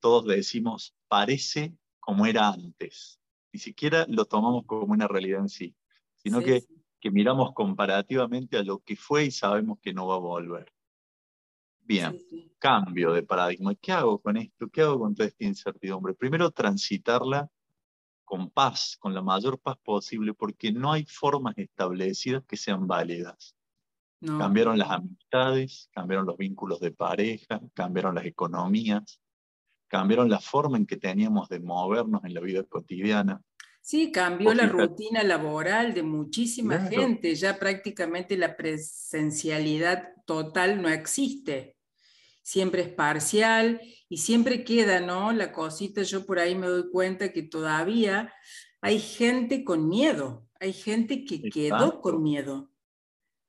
todos 0.00 0.26
decimos, 0.26 0.94
parece 1.08 1.76
como 2.00 2.26
era 2.26 2.48
antes. 2.48 3.20
Ni 3.52 3.60
siquiera 3.60 4.06
lo 4.08 4.24
tomamos 4.24 4.64
como 4.66 4.92
una 4.92 5.06
realidad 5.06 5.40
en 5.40 5.48
sí, 5.48 5.76
sino 6.16 6.40
que 6.40 6.64
que 7.02 7.10
miramos 7.10 7.52
comparativamente 7.52 8.56
a 8.56 8.62
lo 8.62 8.78
que 8.78 8.94
fue 8.94 9.24
y 9.24 9.32
sabemos 9.32 9.80
que 9.82 9.92
no 9.92 10.06
va 10.06 10.14
a 10.14 10.18
volver. 10.18 10.72
Bien, 11.80 12.16
cambio 12.60 13.12
de 13.12 13.24
paradigma. 13.24 13.74
¿Qué 13.74 13.90
hago 13.90 14.20
con 14.20 14.36
esto? 14.36 14.68
¿Qué 14.68 14.82
hago 14.82 15.00
con 15.00 15.12
toda 15.12 15.28
esta 15.28 15.44
incertidumbre? 15.44 16.14
Primero, 16.14 16.52
transitarla 16.52 17.50
con 18.24 18.50
paz, 18.50 18.96
con 19.00 19.12
la 19.14 19.20
mayor 19.20 19.58
paz 19.58 19.76
posible, 19.82 20.32
porque 20.32 20.70
no 20.70 20.92
hay 20.92 21.04
formas 21.04 21.58
establecidas 21.58 22.44
que 22.46 22.56
sean 22.56 22.86
válidas. 22.86 23.56
Cambiaron 24.24 24.78
las 24.78 24.90
amistades, 24.92 25.90
cambiaron 25.92 26.26
los 26.26 26.36
vínculos 26.36 26.78
de 26.78 26.92
pareja, 26.92 27.60
cambiaron 27.74 28.14
las 28.14 28.24
economías, 28.24 29.20
cambiaron 29.88 30.30
la 30.30 30.38
forma 30.38 30.76
en 30.76 30.86
que 30.86 30.96
teníamos 30.96 31.48
de 31.48 31.58
movernos 31.58 32.24
en 32.24 32.34
la 32.34 32.40
vida 32.40 32.62
cotidiana. 32.62 33.42
Sí, 33.84 34.12
cambió 34.12 34.54
la 34.54 34.66
rutina 34.66 35.24
laboral 35.24 35.92
de 35.92 36.04
muchísima 36.04 36.86
gente, 36.86 37.34
ya 37.34 37.58
prácticamente 37.58 38.36
la 38.36 38.56
presencialidad 38.56 40.10
total 40.24 40.80
no 40.80 40.88
existe. 40.88 41.76
Siempre 42.42 42.82
es 42.82 42.88
parcial 42.88 43.80
y 44.08 44.18
siempre 44.18 44.62
queda, 44.62 45.00
¿no? 45.00 45.32
La 45.32 45.50
cosita, 45.50 46.02
yo 46.02 46.24
por 46.24 46.38
ahí 46.38 46.54
me 46.54 46.68
doy 46.68 46.90
cuenta 46.90 47.32
que 47.32 47.42
todavía 47.42 48.32
hay 48.80 49.00
gente 49.00 49.64
con 49.64 49.88
miedo, 49.88 50.46
hay 50.60 50.72
gente 50.72 51.24
que 51.24 51.42
quedó 51.42 52.00
con 52.00 52.22
miedo. 52.22 52.71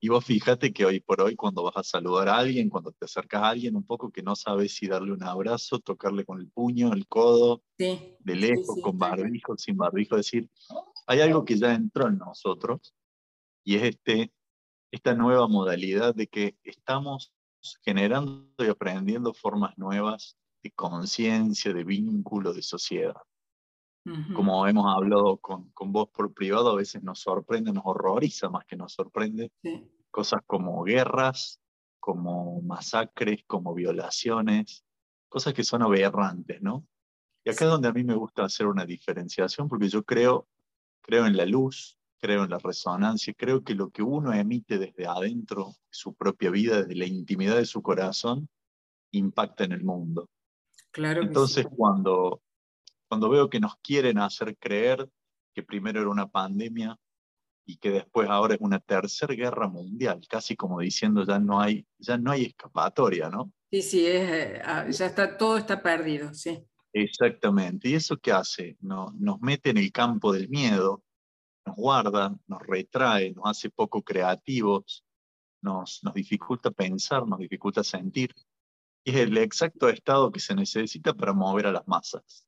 Y 0.03 0.09
vos 0.09 0.25
fíjate 0.25 0.73
que 0.73 0.83
hoy 0.83 0.99
por 0.99 1.21
hoy 1.21 1.37
cuando 1.37 1.63
vas 1.63 1.77
a 1.77 1.83
saludar 1.83 2.27
a 2.27 2.35
alguien, 2.35 2.67
cuando 2.67 2.91
te 2.91 3.05
acercas 3.05 3.41
a 3.41 3.47
alguien, 3.51 3.77
un 3.77 3.85
poco 3.85 4.11
que 4.11 4.21
no 4.21 4.35
sabes 4.35 4.75
si 4.75 4.85
darle 4.85 5.13
un 5.13 5.23
abrazo, 5.23 5.79
tocarle 5.79 6.25
con 6.25 6.41
el 6.41 6.49
puño, 6.49 6.91
el 6.91 7.07
codo, 7.07 7.63
de 7.77 8.35
lejos, 8.35 8.81
con 8.83 8.97
barbijo, 8.97 9.57
sin 9.57 9.77
barbijo, 9.77 10.17
es 10.17 10.25
decir, 10.25 10.49
hay 11.07 11.21
algo 11.21 11.45
que 11.45 11.57
ya 11.57 11.73
entró 11.73 12.09
en 12.09 12.17
nosotros 12.17 12.93
y 13.63 13.77
es 13.77 13.83
este, 13.83 14.33
esta 14.91 15.13
nueva 15.13 15.47
modalidad 15.47 16.13
de 16.13 16.27
que 16.27 16.57
estamos 16.63 17.31
generando 17.81 18.45
y 18.57 18.65
aprendiendo 18.65 19.33
formas 19.33 19.77
nuevas 19.77 20.35
de 20.63 20.71
conciencia, 20.71 21.71
de 21.73 21.85
vínculo, 21.85 22.53
de 22.53 22.61
sociedad. 22.61 23.15
Como 24.35 24.67
hemos 24.67 24.93
hablado 24.93 25.37
con, 25.37 25.69
con, 25.71 25.93
vos 25.93 26.09
por 26.09 26.33
privado, 26.33 26.71
a 26.71 26.75
veces 26.75 27.01
nos 27.03 27.19
sorprende, 27.19 27.71
nos 27.71 27.85
horroriza 27.85 28.49
más 28.49 28.65
que 28.65 28.75
nos 28.75 28.93
sorprende. 28.93 29.51
Cosas 30.11 30.41
como 30.45 30.83
guerras, 30.83 31.61
como 32.01 32.61
masacres, 32.61 33.45
como 33.47 33.73
violaciones, 33.73 34.83
cosas 35.29 35.53
que 35.53 35.63
son 35.63 35.83
aberrantes, 35.83 36.61
¿no? 36.61 36.85
Y 37.45 37.49
acá 37.49 37.65
es 37.65 37.71
donde 37.71 37.87
a 37.87 37.93
mí 37.93 38.03
me 38.03 38.15
gusta 38.15 38.43
hacer 38.43 38.67
una 38.67 38.85
diferenciación, 38.85 39.69
porque 39.69 39.87
yo 39.87 40.03
creo, 40.03 40.47
creo 41.01 41.25
en 41.25 41.37
la 41.37 41.45
luz, 41.45 41.97
creo 42.19 42.43
en 42.43 42.49
la 42.49 42.57
resonancia, 42.57 43.33
creo 43.33 43.63
que 43.63 43.73
lo 43.73 43.89
que 43.89 44.01
uno 44.01 44.33
emite 44.33 44.77
desde 44.77 45.07
adentro 45.07 45.67
de 45.67 45.73
su 45.91 46.13
propia 46.13 46.51
vida, 46.51 46.81
desde 46.81 46.95
la 46.95 47.05
intimidad 47.05 47.55
de 47.55 47.65
su 47.65 47.81
corazón, 47.81 48.49
impacta 49.11 49.63
en 49.63 49.71
el 49.73 49.83
mundo. 49.83 50.29
Claro 50.91 51.21
Entonces, 51.21 51.65
cuando, 51.75 52.41
cuando 53.13 53.29
veo 53.29 53.47
que 53.47 53.59
nos 53.59 53.75
quieren 53.75 54.17
hacer 54.17 54.57
creer 54.57 55.07
que 55.53 55.61
primero 55.61 56.01
era 56.01 56.09
una 56.09 56.31
pandemia 56.31 56.97
y 57.63 57.77
que 57.77 57.91
después 57.91 58.27
ahora 58.27 58.55
es 58.55 58.59
una 58.59 58.79
tercera 58.79 59.35
guerra 59.35 59.67
mundial, 59.67 60.19
casi 60.27 60.55
como 60.55 60.79
diciendo 60.79 61.23
ya 61.23 61.37
no 61.37 61.61
hay, 61.61 61.85
ya 61.99 62.17
no 62.17 62.31
hay 62.31 62.45
escapatoria, 62.45 63.29
¿no? 63.29 63.53
Sí, 63.69 63.83
sí, 63.83 64.07
eh, 64.07 64.59
ah, 64.65 64.89
ya 64.89 65.05
está, 65.05 65.37
todo 65.37 65.57
está 65.57 65.83
perdido, 65.83 66.33
sí. 66.33 66.65
Exactamente. 66.91 67.87
¿Y 67.87 67.93
eso 67.93 68.17
qué 68.17 68.31
hace? 68.31 68.77
No, 68.79 69.13
nos 69.15 69.39
mete 69.41 69.69
en 69.69 69.77
el 69.77 69.91
campo 69.91 70.33
del 70.33 70.49
miedo, 70.49 71.03
nos 71.67 71.75
guarda, 71.75 72.35
nos 72.47 72.63
retrae, 72.63 73.31
nos 73.33 73.45
hace 73.45 73.69
poco 73.69 74.01
creativos, 74.01 75.05
nos, 75.61 76.03
nos 76.03 76.15
dificulta 76.15 76.71
pensar, 76.71 77.27
nos 77.27 77.37
dificulta 77.37 77.83
sentir. 77.83 78.33
Y 79.03 79.11
es 79.11 79.17
el 79.17 79.37
exacto 79.37 79.87
estado 79.87 80.31
que 80.31 80.39
se 80.39 80.55
necesita 80.55 81.13
para 81.13 81.33
mover 81.33 81.67
a 81.67 81.71
las 81.71 81.87
masas. 81.87 82.47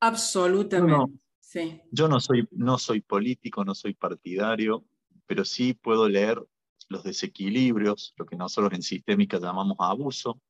Absolutamente. 0.00 1.18
sí. 1.40 1.80
Yo 1.90 2.08
no 2.08 2.20
soy, 2.20 2.46
no 2.52 2.78
soy 2.78 3.00
político, 3.00 3.64
no 3.64 3.74
soy 3.74 3.94
partidario, 3.94 4.84
pero 5.26 5.44
sí 5.44 5.74
puedo 5.74 6.08
leer 6.08 6.42
los 6.88 7.02
desequilibrios, 7.02 8.14
lo 8.16 8.26
que 8.26 8.36
nosotros 8.36 8.72
en 8.72 8.82
sistémica 8.82 9.38
llamamos 9.38 9.76
abuso, 9.80 10.40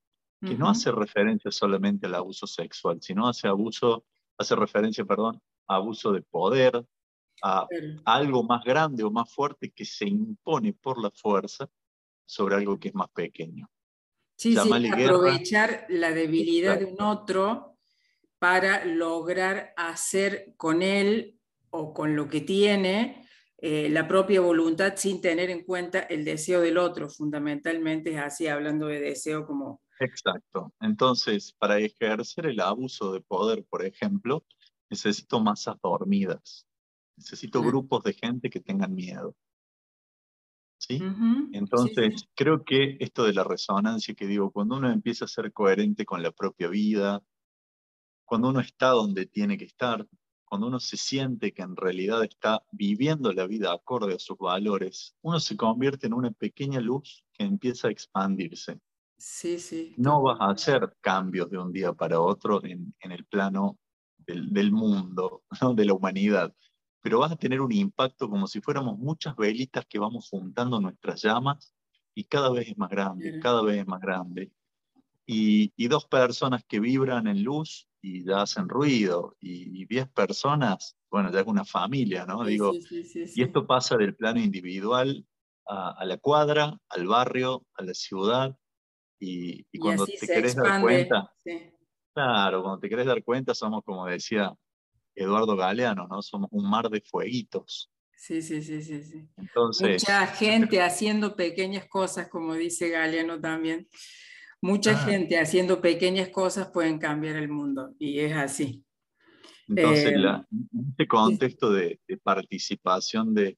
que 0.41 0.55
no 0.55 0.69
hace 0.69 0.93
referencia 0.93 1.51
solamente 1.51 2.07
al 2.07 2.15
abuso 2.15 2.47
sexual, 2.47 2.99
sino 3.01 3.27
hace 3.27 3.49
abuso, 3.49 4.05
hace 4.37 4.55
referencia, 4.55 5.05
perdón, 5.05 5.41
a 5.67 5.77
abuso 5.77 6.13
de 6.13 6.23
poder, 6.23 6.87
a, 7.43 7.67
algo 8.05 8.43
más 8.45 8.63
grande 8.63 9.03
o 9.03 9.11
más 9.11 9.33
fuerte 9.33 9.71
que 9.71 9.85
se 9.85 10.07
impone 10.07 10.73
por 10.75 11.03
la 11.03 11.11
fuerza 11.11 11.69
sobre 12.25 12.57
algo 12.57 12.79
que 12.79 12.89
es 12.89 12.95
más 12.95 13.09
pequeño. 13.11 13.69
Sí, 14.37 14.55
sí, 14.55 14.89
aprovechar 14.89 15.87
la 15.89 16.11
debilidad 16.11 16.79
de 16.79 16.85
un 16.85 17.01
otro 17.01 17.76
para 18.39 18.85
lograr 18.85 19.73
hacer 19.77 20.55
con 20.57 20.83
él 20.83 21.39
o 21.71 21.93
con 21.93 22.17
lo 22.17 22.29
que 22.29 22.41
tiene 22.41 23.27
eh, 23.59 23.89
la 23.89 24.07
propia 24.07 24.41
voluntad 24.41 24.95
sin 24.97 25.21
tener 25.21 25.51
en 25.51 25.65
cuenta 25.65 26.01
el 26.01 26.25
deseo 26.25 26.61
del 26.61 26.79
otro. 26.79 27.09
Fundamentalmente 27.09 28.13
es 28.13 28.19
así, 28.19 28.47
hablando 28.47 28.87
de 28.87 29.01
deseo 29.01 29.47
como... 29.47 29.81
Exacto. 29.99 30.75
Entonces, 30.81 31.55
para 31.59 31.79
ejercer 31.79 32.47
el 32.47 32.61
abuso 32.61 33.13
de 33.13 33.23
poder, 33.23 33.65
por 33.69 33.85
ejemplo, 33.85 34.45
necesito 34.91 35.41
masas 35.41 35.77
dormidas. 35.83 36.67
Necesito 37.17 37.63
grupos 37.63 38.03
de 38.05 38.13
gente 38.13 38.51
que 38.51 38.61
tengan 38.61 38.95
miedo. 38.95 39.35
¿Sí? 40.79 41.01
Entonces, 41.53 42.29
creo 42.35 42.63
que 42.63 42.99
esto 43.01 43.25
de 43.25 43.33
la 43.33 43.43
resonancia 43.43 44.15
que 44.15 44.27
digo, 44.27 44.51
cuando 44.51 44.77
uno 44.77 44.93
empieza 44.93 45.25
a 45.25 45.29
ser 45.29 45.51
coherente 45.53 46.05
con 46.05 46.23
la 46.23 46.31
propia 46.31 46.69
vida, 46.69 47.23
cuando 48.27 48.49
uno 48.49 48.61
está 48.61 48.89
donde 48.89 49.25
tiene 49.27 49.57
que 49.57 49.65
estar, 49.65 50.07
cuando 50.45 50.67
uno 50.67 50.81
se 50.81 50.97
siente 50.97 51.53
que 51.53 51.63
en 51.63 51.77
realidad 51.77 52.23
está 52.25 52.63
viviendo 52.73 53.33
la 53.33 53.47
vida 53.47 53.73
acorde 53.73 54.15
a 54.15 54.19
sus 54.19 54.37
valores, 54.37 55.17
uno 55.23 55.41
se 55.41 55.57
convierte 55.57 56.09
en 56.09 56.13
una 56.13 56.31
pequeña 56.33 56.81
luz 56.81 57.25
que 57.33 57.45
empieza 57.45 57.89
a 57.89 57.93
expandirse. 57.93 58.81
Sí, 59.17 59.59
sí. 59.59 59.95
No 59.97 60.23
vas 60.23 60.39
a 60.41 60.51
hacer 60.51 60.95
cambios 61.01 61.51
de 61.51 61.59
un 61.59 61.73
día 61.73 61.93
para 61.93 62.21
otro 62.21 62.63
en, 62.65 62.95
el 63.01 63.25
plano 63.27 63.79
del, 64.19 64.73
mundo, 64.73 65.45
de 65.77 65.85
la 65.85 65.95
humanidad, 65.95 66.55
pero 67.01 67.21
vas 67.21 67.33
a 67.33 67.37
tener 67.37 67.61
un 67.61 67.73
impacto 67.73 68.29
como 68.29 68.47
si 68.47 68.61
fuéramos 68.61 68.99
muchas 68.99 69.37
velitas 69.37 69.87
que 69.87 69.99
vamos 69.99 70.29
juntando 70.29 70.81
nuestras 70.81 71.23
llamas 71.23 71.75
y 72.15 72.25
cada 72.25 72.51
vez 72.51 72.69
es 72.69 72.77
más 72.77 72.91
grande, 72.91 73.39
cada 73.41 73.63
vez 73.63 73.79
es 73.79 73.87
más 73.87 74.01
grande. 74.01 74.53
Y, 75.27 75.73
y 75.77 75.89
dos 75.89 76.07
personas 76.07 76.65
que 76.65 76.79
vibran 76.79 77.27
en 77.27 77.43
luz 77.43 77.89
y 78.07 78.25
ya 78.25 78.43
hacen 78.43 78.69
ruido, 78.69 79.37
y 79.41 79.85
10 79.87 80.09
personas, 80.11 80.97
bueno, 81.11 81.33
ya 81.33 81.41
es 81.41 81.47
una 81.47 81.65
familia, 81.65 82.25
¿no? 82.25 82.45
Digo, 82.45 82.73
y 82.73 83.43
esto 83.43 83.67
pasa 83.67 83.97
del 83.97 84.15
plano 84.15 84.39
individual 84.39 85.27
a, 85.67 86.05
la 86.05 86.17
cuadra, 86.17 86.79
al 86.89 87.07
barrio, 87.09 87.67
a 87.75 87.83
la 87.83 87.95
ciudad, 87.95 88.57
y, 89.19 89.67
y 89.73 89.79
cuando 89.81 90.07
te 90.07 90.25
querés 90.25 90.55
dar 90.55 90.81
cuenta, 90.81 91.33
claro, 92.15 92.63
cuando 92.63 92.79
te 92.79 92.89
querés 92.89 93.07
dar 93.07 93.25
cuenta 93.25 93.55
somos, 93.55 93.83
como 93.85 94.07
decía 94.07 94.55
Eduardo 95.17 95.57
Galeano, 95.57 96.07
¿no? 96.07 96.23
Somos 96.23 96.49
un 96.53 96.71
mar 96.71 96.89
de 96.89 97.01
fueguitos. 97.01 97.91
Sí, 98.17 98.41
sí, 98.41 98.63
sí, 98.63 98.83
sí. 98.83 99.03
sí. 99.03 99.29
Entonces, 99.37 100.05
Mucha 100.05 100.29
gente 100.29 100.81
haciendo 100.81 101.35
pequeñas 101.35 101.87
cosas, 101.89 102.29
como 102.29 102.55
dice 102.55 102.89
Galeano 102.89 103.41
también. 103.41 103.89
Mucha 104.67 105.01
ah. 105.01 105.05
gente 105.07 105.39
haciendo 105.39 105.81
pequeñas 105.81 106.29
cosas 106.31 106.73
pueden 106.73 106.99
cambiar 106.99 107.37
el 107.37 107.49
mundo 107.49 107.95
y 108.01 108.19
es 108.19 108.37
así. 108.37 108.85
Entonces, 109.69 110.07
eh, 110.07 110.15
en 110.15 110.91
este 110.91 111.07
contexto 111.07 111.73
de, 111.73 112.01
participación 112.25 113.33
de 113.33 113.57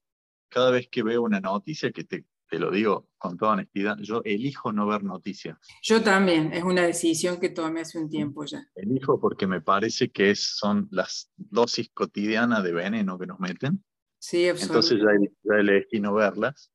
cada 0.49 0.69
vez 0.69 0.87
que 0.87 1.01
veo 1.01 1.23
una 1.23 1.39
noticia, 1.39 1.91
que 1.91 2.03
te, 2.03 2.25
te, 2.47 2.59
lo 2.59 2.69
digo 2.69 3.09
con 3.17 3.37
toda 3.37 3.53
honestidad, 3.53 3.97
yo 3.97 4.21
elijo 4.23 4.71
no 4.71 4.85
ver 4.85 5.03
noticias. 5.03 5.57
Yo 5.81 6.03
también, 6.03 6.53
es 6.53 6.63
una 6.63 6.83
decisión 6.83 7.39
que 7.39 7.49
tomé 7.49 7.81
hace 7.81 7.97
un 7.97 8.07
tiempo 8.07 8.45
ya. 8.45 8.63
Elijo 8.75 9.19
porque 9.19 9.47
me 9.47 9.61
parece 9.61 10.11
que 10.11 10.29
es, 10.29 10.57
son 10.57 10.87
las 10.91 11.31
dosis 11.37 11.89
cotidianas 11.91 12.63
de 12.63 12.71
veneno 12.71 13.17
que 13.17 13.25
nos 13.25 13.39
meten. 13.39 13.83
Sí, 14.19 14.47
absolutamente. 14.47 14.93
Entonces 14.95 15.31
ya, 15.43 15.53
ya 15.55 15.59
elegí 15.59 15.99
no 15.99 16.13
verlas. 16.13 16.71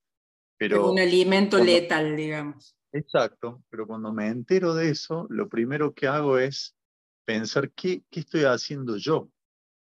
Pero 0.56 0.86
es 0.86 0.92
un 0.92 0.98
alimento 0.98 1.62
letal, 1.62 2.16
digamos. 2.16 2.76
Exacto, 2.94 3.60
pero 3.70 3.88
cuando 3.88 4.12
me 4.12 4.28
entero 4.28 4.72
de 4.72 4.88
eso, 4.90 5.26
lo 5.28 5.48
primero 5.48 5.92
que 5.92 6.06
hago 6.06 6.38
es 6.38 6.76
pensar 7.24 7.72
qué, 7.72 8.04
qué 8.08 8.20
estoy 8.20 8.44
haciendo 8.44 8.96
yo 8.96 9.28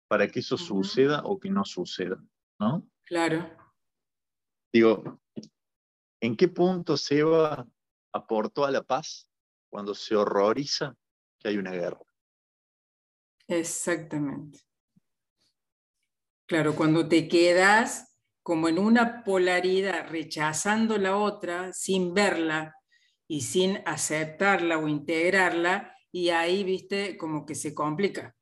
para 0.08 0.26
que 0.26 0.40
eso 0.40 0.58
suceda 0.58 1.22
o 1.24 1.38
que 1.38 1.48
no 1.48 1.64
suceda, 1.64 2.20
¿no? 2.58 2.84
Claro. 3.04 3.56
Digo, 4.72 5.20
¿en 6.20 6.36
qué 6.36 6.48
punto 6.48 6.96
Seba 6.96 7.68
aportó 8.12 8.64
a 8.64 8.72
la 8.72 8.82
paz 8.82 9.30
cuando 9.70 9.94
se 9.94 10.16
horroriza 10.16 10.96
que 11.38 11.50
hay 11.50 11.56
una 11.56 11.70
guerra? 11.70 12.02
Exactamente. 13.46 14.58
Claro, 16.46 16.74
cuando 16.74 17.06
te 17.06 17.28
quedas 17.28 18.16
como 18.42 18.68
en 18.68 18.80
una 18.80 19.22
polaridad, 19.22 20.08
rechazando 20.08 20.98
la 20.98 21.16
otra, 21.16 21.72
sin 21.72 22.12
verla 22.12 22.74
y 23.28 23.42
sin 23.42 23.78
aceptarla 23.86 24.78
o 24.78 24.88
integrarla, 24.88 25.94
y 26.10 26.30
ahí, 26.30 26.64
viste, 26.64 27.18
como 27.18 27.44
que 27.44 27.54
se 27.54 27.74
complica. 27.74 28.34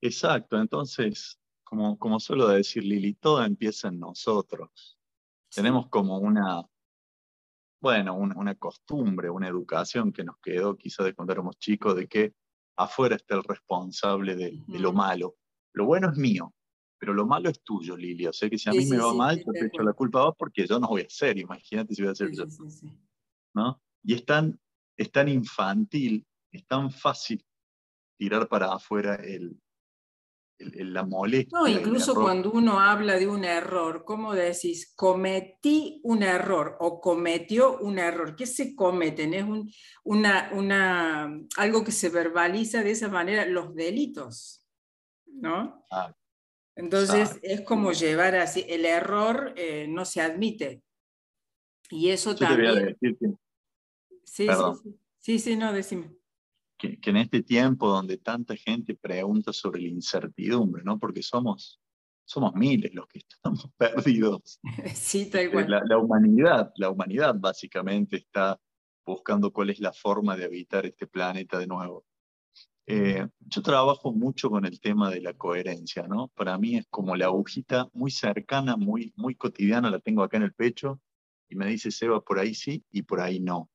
Exacto, 0.00 0.58
entonces, 0.58 1.38
como, 1.62 1.98
como 1.98 2.20
suelo 2.20 2.48
decir 2.48 2.84
Lili, 2.84 3.14
todo 3.14 3.42
empieza 3.44 3.88
en 3.88 4.00
nosotros. 4.00 4.98
Tenemos 5.54 5.88
como 5.88 6.18
una, 6.18 6.62
bueno, 7.80 8.16
una, 8.16 8.54
costumbre, 8.56 9.30
una 9.30 9.46
educación 9.46 10.12
que 10.12 10.24
nos 10.24 10.38
quedó 10.38 10.76
quizá 10.76 11.04
de 11.04 11.14
cuando 11.14 11.32
éramos 11.32 11.58
chicos, 11.58 11.94
de 11.94 12.08
que 12.08 12.34
afuera 12.76 13.16
está 13.16 13.36
el 13.36 13.44
responsable 13.44 14.34
de, 14.36 14.58
lo 14.68 14.92
malo. 14.92 15.36
Lo 15.72 15.86
bueno 15.86 16.10
es 16.10 16.16
mío, 16.16 16.52
pero 17.04 17.12
lo 17.12 17.26
malo 17.26 17.50
es 17.50 17.60
tuyo, 17.60 17.98
Lilia. 17.98 18.30
O 18.30 18.32
sea 18.32 18.48
que 18.48 18.56
si 18.56 18.70
a 18.70 18.72
mí 18.72 18.86
me 18.86 18.96
va 18.96 19.12
mal, 19.12 19.36
yo 19.36 19.52
te 19.52 19.66
echo 19.66 19.82
la 19.82 19.92
culpa 19.92 20.20
a 20.20 20.24
vos 20.24 20.34
porque 20.38 20.66
yo 20.66 20.80
no 20.80 20.88
voy 20.88 21.02
a 21.02 21.04
hacer, 21.04 21.36
imagínate 21.36 21.94
si 21.94 22.00
voy 22.00 22.08
a 22.08 22.12
hacer 22.12 22.30
yo. 22.32 22.46
¿No? 23.52 23.82
Y 24.02 24.14
es 24.14 24.24
tan, 24.24 24.58
es 24.96 25.12
tan 25.12 25.28
infantil, 25.28 26.26
es 26.50 26.66
tan 26.66 26.90
fácil 26.90 27.44
tirar 28.16 28.48
para 28.48 28.72
afuera 28.72 29.16
el, 29.16 29.60
la 30.58 31.04
molestia. 31.04 31.58
No, 31.58 31.66
incluso 31.66 32.14
cuando 32.14 32.50
uno 32.52 32.80
habla 32.80 33.18
de 33.18 33.26
un 33.26 33.44
error, 33.44 34.02
¿cómo 34.06 34.32
decís? 34.32 34.94
Cometí 34.96 36.00
un 36.04 36.22
error 36.22 36.78
o 36.80 37.02
cometió 37.02 37.80
un 37.80 37.98
error. 37.98 38.34
¿Qué 38.34 38.46
se 38.46 38.74
cometen? 38.74 39.34
Es 39.34 39.44
un, 39.44 39.70
una, 40.04 40.48
una, 40.54 41.38
algo 41.58 41.84
que 41.84 41.92
se 41.92 42.08
verbaliza 42.08 42.82
de 42.82 42.92
esa 42.92 43.08
manera, 43.08 43.44
los 43.44 43.74
delitos, 43.74 44.66
¿no? 45.26 45.84
Ah, 45.90 46.10
Entonces 46.76 47.38
es 47.42 47.60
como 47.62 47.92
llevar 47.92 48.34
así, 48.34 48.64
el 48.68 48.84
error 48.84 49.54
eh, 49.56 49.86
no 49.88 50.04
se 50.04 50.20
admite. 50.20 50.82
Y 51.90 52.10
eso 52.10 52.34
también... 52.34 52.96
sí, 53.00 53.16
sí, 54.24 54.46
sí, 54.46 54.48
sí, 55.18 55.38
sí, 55.38 55.56
no, 55.56 55.72
decime 55.72 56.10
que, 56.78 56.98
en 57.10 57.16
este 57.16 57.42
tiempo 57.42 57.88
donde 57.88 58.18
tanta 58.18 58.56
gente 58.56 58.94
pregunta 58.94 59.52
sobre 59.52 59.80
la 59.82 59.88
incertidumbre, 59.88 60.82
¿no? 60.84 60.98
Porque 60.98 61.22
somos, 61.22 61.80
somos 62.24 62.54
miles 62.54 62.94
los 62.94 63.06
que 63.08 63.18
estamos 63.28 63.70
perdidos. 63.76 64.60
Sí, 64.94 65.30
tal 65.30 65.50
cual. 65.50 65.70
La, 65.70 65.82
la, 65.84 65.98
humanidad, 65.98 66.72
la 66.76 66.90
humanidad 66.90 67.34
básicamente 67.38 68.16
está 68.16 68.60
buscando 69.06 69.52
cuál 69.52 69.70
es 69.70 69.80
la 69.80 69.92
forma 69.92 70.36
de 70.36 70.44
habitar 70.44 70.86
este 70.86 71.06
planeta 71.06 71.58
de 71.58 71.66
nuevo. 71.66 72.04
Eh, 72.86 73.26
yo 73.40 73.62
trabajo 73.62 74.12
mucho 74.12 74.50
con 74.50 74.66
el 74.66 74.78
tema 74.78 75.10
de 75.10 75.20
la 75.20 75.32
coherencia, 75.32 76.06
¿no? 76.06 76.28
Para 76.28 76.58
mí 76.58 76.76
es 76.76 76.86
como 76.90 77.16
la 77.16 77.26
agujita 77.26 77.88
muy 77.94 78.10
cercana, 78.10 78.76
muy, 78.76 79.12
muy 79.16 79.34
cotidiana, 79.34 79.90
la 79.90 80.00
tengo 80.00 80.22
acá 80.22 80.36
en 80.36 80.42
el 80.42 80.52
pecho 80.52 81.00
y 81.48 81.56
me 81.56 81.66
dice, 81.66 81.90
Seba, 81.90 82.20
por 82.20 82.38
ahí 82.38 82.54
sí 82.54 82.84
y 82.90 83.02
por 83.02 83.20
ahí 83.20 83.40
no. 83.40 83.70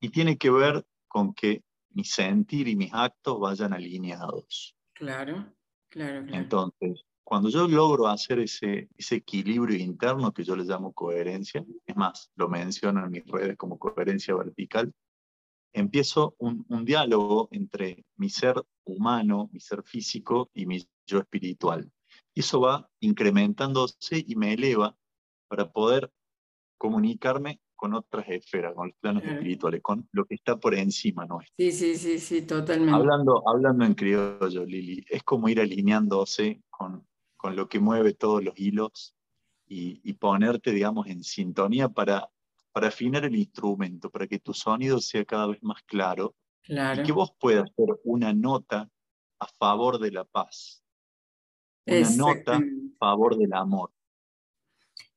Y 0.00 0.10
tiene 0.10 0.38
que 0.38 0.50
ver 0.50 0.84
con 1.08 1.34
que 1.34 1.64
mi 1.90 2.04
sentir 2.04 2.68
y 2.68 2.76
mis 2.76 2.94
actos 2.94 3.40
vayan 3.40 3.72
alineados. 3.72 4.76
Claro, 4.94 5.52
claro, 5.88 6.24
claro. 6.24 6.42
Entonces, 6.42 7.04
cuando 7.24 7.48
yo 7.48 7.66
logro 7.66 8.06
hacer 8.06 8.38
ese, 8.38 8.88
ese 8.96 9.16
equilibrio 9.16 9.76
interno 9.76 10.32
que 10.32 10.44
yo 10.44 10.54
le 10.54 10.64
llamo 10.64 10.92
coherencia, 10.92 11.64
es 11.84 11.96
más, 11.96 12.30
lo 12.36 12.48
menciono 12.48 13.04
en 13.04 13.10
mis 13.10 13.26
redes 13.26 13.56
como 13.56 13.78
coherencia 13.78 14.34
vertical, 14.34 14.92
empiezo 15.72 16.34
un, 16.38 16.64
un 16.68 16.84
diálogo 16.84 17.48
entre 17.52 18.04
mi 18.16 18.28
ser 18.28 18.62
humano, 18.84 19.48
mi 19.52 19.60
ser 19.60 19.82
físico 19.82 20.50
y 20.54 20.66
mi 20.66 20.86
yo 21.06 21.18
espiritual. 21.18 21.90
Y 22.34 22.40
eso 22.40 22.60
va 22.60 22.88
incrementándose 23.00 24.24
y 24.26 24.36
me 24.36 24.52
eleva 24.52 24.96
para 25.48 25.70
poder 25.70 26.12
comunicarme 26.78 27.60
con 27.80 27.94
otras 27.94 28.28
esferas, 28.28 28.74
con 28.74 28.88
los 28.88 28.96
planos 29.00 29.24
espirituales, 29.24 29.80
con 29.80 30.06
lo 30.12 30.26
que 30.26 30.34
está 30.34 30.58
por 30.58 30.74
encima 30.74 31.24
nuestro. 31.24 31.54
Sí, 31.56 31.72
sí, 31.72 31.96
sí, 31.96 32.18
sí, 32.18 32.42
totalmente. 32.42 32.94
Hablando, 32.94 33.42
hablando 33.48 33.86
en 33.86 33.94
criollo, 33.94 34.66
Lili, 34.66 35.02
es 35.08 35.22
como 35.22 35.48
ir 35.48 35.60
alineándose 35.60 36.62
con, 36.68 37.06
con 37.38 37.56
lo 37.56 37.70
que 37.70 37.80
mueve 37.80 38.12
todos 38.12 38.44
los 38.44 38.58
hilos 38.58 39.14
y, 39.66 39.98
y, 40.04 40.12
ponerte, 40.12 40.72
digamos, 40.72 41.06
en 41.06 41.22
sintonía 41.22 41.88
para, 41.88 42.28
para 42.72 42.88
afinar 42.88 43.24
el 43.24 43.36
instrumento, 43.36 44.10
para 44.10 44.26
que 44.26 44.38
tu 44.38 44.54
sonido 44.54 45.00
sea 45.00 45.24
cada 45.24 45.46
vez 45.46 45.62
más 45.62 45.82
claro 45.82 46.34
claro. 46.62 47.02
y 47.02 47.04
que 47.04 47.12
vos 47.12 47.32
puedas 47.38 47.70
hacer 47.70 47.88
una 48.04 48.32
nota 48.32 48.88
a 49.38 49.46
favor 49.58 49.98
de 49.98 50.12
la 50.12 50.24
paz, 50.24 50.82
una 51.86 52.10
nota 52.10 52.56
a 52.56 52.60
favor 52.98 53.36
del 53.36 53.52
amor. 53.52 53.90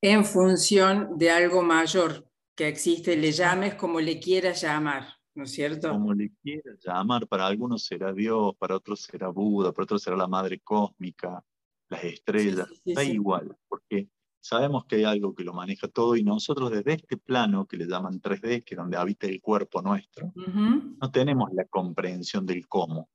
En 0.00 0.24
función 0.24 1.16
de 1.16 1.30
algo 1.30 1.62
mayor, 1.62 2.28
que 2.54 2.68
existe, 2.68 3.16
le 3.16 3.32
llames 3.32 3.74
como 3.74 4.00
le 4.00 4.18
quieras 4.18 4.62
llamar, 4.62 5.08
¿no 5.34 5.44
es 5.44 5.50
cierto? 5.50 5.90
Como 5.90 6.14
le 6.14 6.30
quieras 6.42 6.78
llamar, 6.84 7.26
para 7.26 7.46
algunos 7.46 7.84
será 7.84 8.12
Dios, 8.12 8.54
para 8.56 8.76
otros 8.76 9.02
será 9.02 9.28
Buda, 9.28 9.72
para 9.72 9.84
otros 9.84 10.02
será 10.02 10.16
la 10.16 10.28
Madre 10.28 10.60
Cósmica, 10.60 11.44
las 11.88 12.04
estrellas, 12.04 12.68
da 12.84 13.04
igual, 13.04 13.56
porque 13.68 14.08
sabemos 14.44 14.84
que 14.84 14.96
hay 14.96 15.04
algo 15.04 15.34
que 15.34 15.42
lo 15.42 15.54
maneja 15.54 15.88
todo 15.88 16.16
y 16.16 16.22
nosotros 16.22 16.70
desde 16.70 16.92
este 16.92 17.16
plano 17.16 17.66
que 17.66 17.78
le 17.78 17.86
llaman 17.86 18.20
3D, 18.20 18.62
que 18.62 18.74
es 18.74 18.76
donde 18.76 18.98
habita 18.98 19.26
el 19.26 19.40
cuerpo 19.40 19.80
nuestro, 19.80 20.34
no 20.36 21.10
tenemos 21.10 21.50
la 21.54 21.64
comprensión 21.64 22.44
del 22.44 22.68
cómo. 22.68 23.08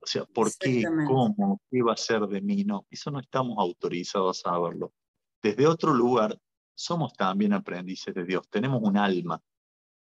O 0.00 0.06
sea, 0.06 0.24
¿por 0.24 0.48
qué? 0.58 0.84
¿Cómo? 1.06 1.60
¿Qué 1.70 1.82
va 1.82 1.92
a 1.92 1.98
ser 1.98 2.22
de 2.22 2.40
mí? 2.40 2.64
No, 2.64 2.86
eso 2.88 3.10
no 3.10 3.20
estamos 3.20 3.58
autorizados 3.58 4.38
a 4.38 4.50
saberlo. 4.50 4.94
Desde 5.42 5.66
otro 5.66 5.92
lugar 5.92 6.40
somos 6.74 7.12
también 7.12 7.52
aprendices 7.52 8.14
de 8.14 8.24
Dios, 8.24 8.48
tenemos 8.48 8.80
un 8.82 8.96
alma, 8.96 9.42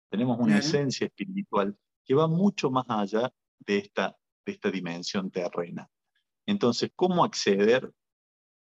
tenemos 0.09 0.39
una 0.39 0.59
esencia 0.59 1.09
espiritual 1.09 1.77
que 2.05 2.15
va 2.15 2.29
mucho 2.29 2.71
más 2.71 2.85
allá 2.89 3.33
de 3.59 3.79
esta, 3.79 4.17
de 4.47 4.53
esta 4.53 4.71
dimensión 4.71 5.33
terrena. 5.33 5.91
Entonces, 6.47 6.93
¿cómo 6.95 7.25
acceder 7.25 7.93